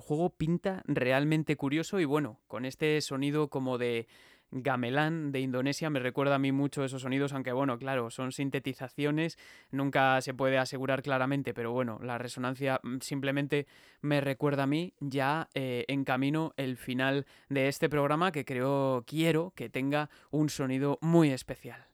[0.00, 4.06] Juego pinta realmente curioso y bueno, con este sonido como de
[4.50, 9.38] gamelán de Indonesia me recuerda a mí mucho esos sonidos, aunque bueno, claro, son sintetizaciones,
[9.70, 13.66] nunca se puede asegurar claramente, pero bueno, la resonancia mm, simplemente
[14.00, 19.04] me recuerda a mí ya eh, en camino el final de este programa que creo,
[19.06, 21.87] quiero que tenga un sonido muy especial.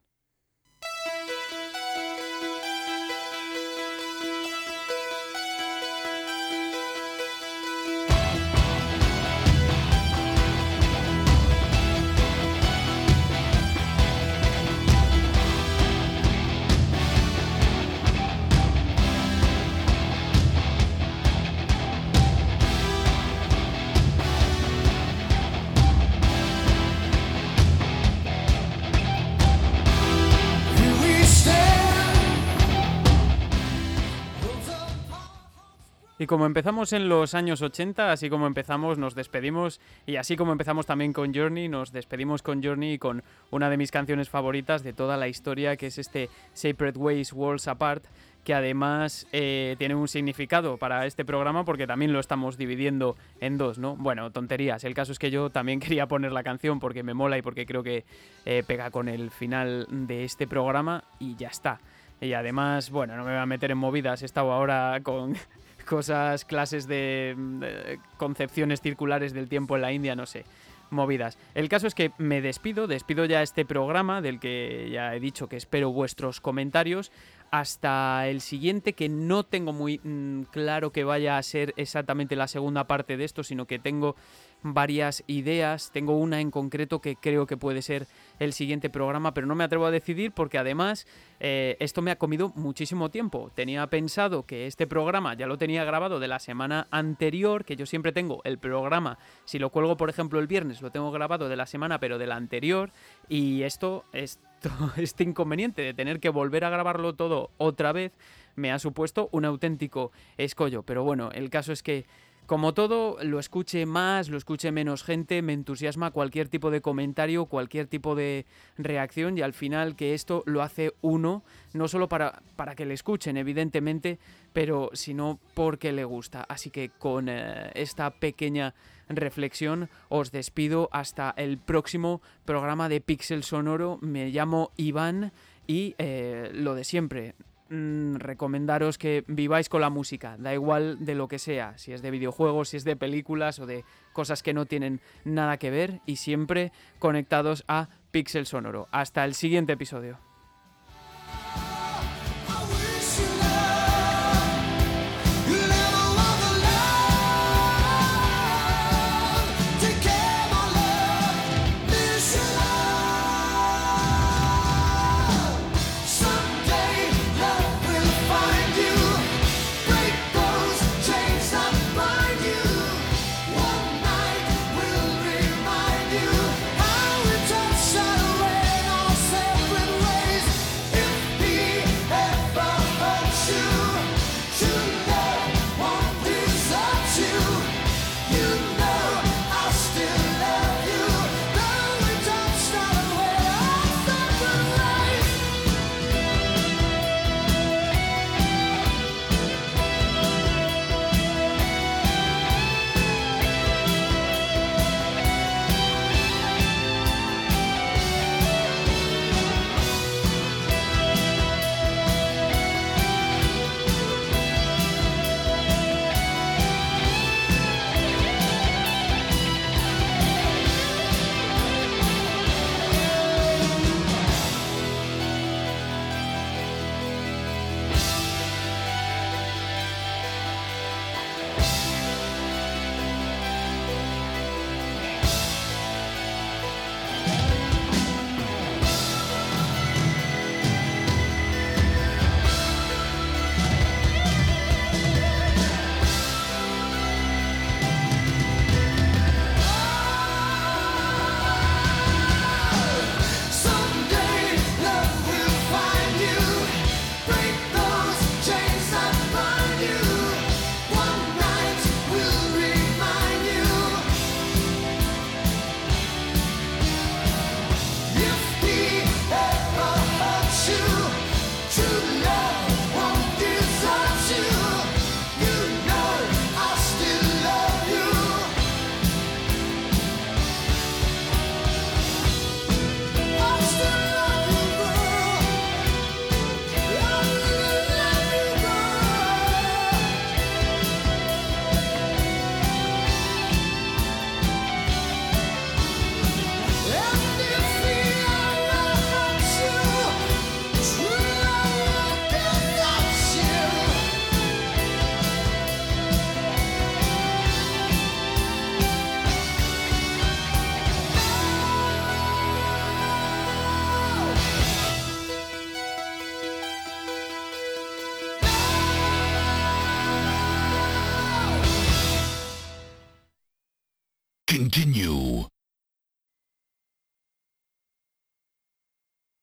[36.25, 39.79] Y como empezamos en los años 80, así como empezamos, nos despedimos.
[40.07, 43.77] Y así como empezamos también con Journey, nos despedimos con Journey y con una de
[43.77, 48.07] mis canciones favoritas de toda la historia, que es este Sacred Ways Worlds Apart,
[48.43, 53.59] que además eh, tiene un significado para este programa porque también lo estamos dividiendo en
[53.59, 53.95] dos, ¿no?
[53.95, 54.83] Bueno, tonterías.
[54.85, 57.67] El caso es que yo también quería poner la canción porque me mola y porque
[57.67, 58.07] creo que
[58.47, 61.81] eh, pega con el final de este programa y ya está.
[62.19, 65.37] Y además, bueno, no me voy a meter en movidas, he estado ahora con
[65.85, 70.45] cosas, clases de, concepciones circulares del tiempo en la India, no sé
[70.91, 71.39] movidas.
[71.55, 75.49] El caso es que me despido, despido ya este programa del que ya he dicho
[75.49, 77.11] que espero vuestros comentarios
[77.51, 82.49] hasta el siguiente que no tengo muy mm, claro que vaya a ser exactamente la
[82.49, 84.17] segunda parte de esto, sino que tengo
[84.65, 85.91] varias ideas.
[85.93, 88.07] Tengo una en concreto que creo que puede ser
[88.41, 91.07] el siguiente programa, pero no me atrevo a decidir porque además
[91.39, 93.53] eh, esto me ha comido muchísimo tiempo.
[93.55, 97.87] Tenía pensado que este programa ya lo tenía grabado de la semana anterior, que yo
[97.87, 101.57] siempre tengo el programa, si lo cuelgo por ejemplo el viernes, lo tengo grabado de
[101.57, 102.91] la semana, pero de la anterior,
[103.29, 104.43] y esto, esto
[104.97, 108.13] este inconveniente de tener que volver a grabarlo todo otra vez,
[108.57, 110.83] me ha supuesto un auténtico escollo.
[110.83, 112.07] Pero bueno, el caso es que
[112.47, 117.47] como todo, lo escuche más, lo escuche menos gente, me entusiasma cualquier tipo de comentario,
[117.47, 118.45] cualquier tipo de
[118.77, 121.43] reacción y al final que esto lo hace uno,
[121.73, 124.19] no solo para, para que le escuchen, evidentemente,
[124.53, 126.45] pero sino porque le gusta.
[126.49, 128.75] Así que con eh, esta pequeña
[129.09, 133.99] reflexión os despido hasta el próximo programa de Pixel Sonoro.
[134.03, 135.33] Me llamo Iván
[135.67, 137.35] y eh, lo de siempre
[137.71, 142.03] Mm, recomendaros que viváis con la música, da igual de lo que sea, si es
[142.03, 146.01] de videojuegos, si es de películas o de cosas que no tienen nada que ver
[146.05, 148.89] y siempre conectados a Pixel Sonoro.
[148.93, 150.24] Hasta el siguiente episodio.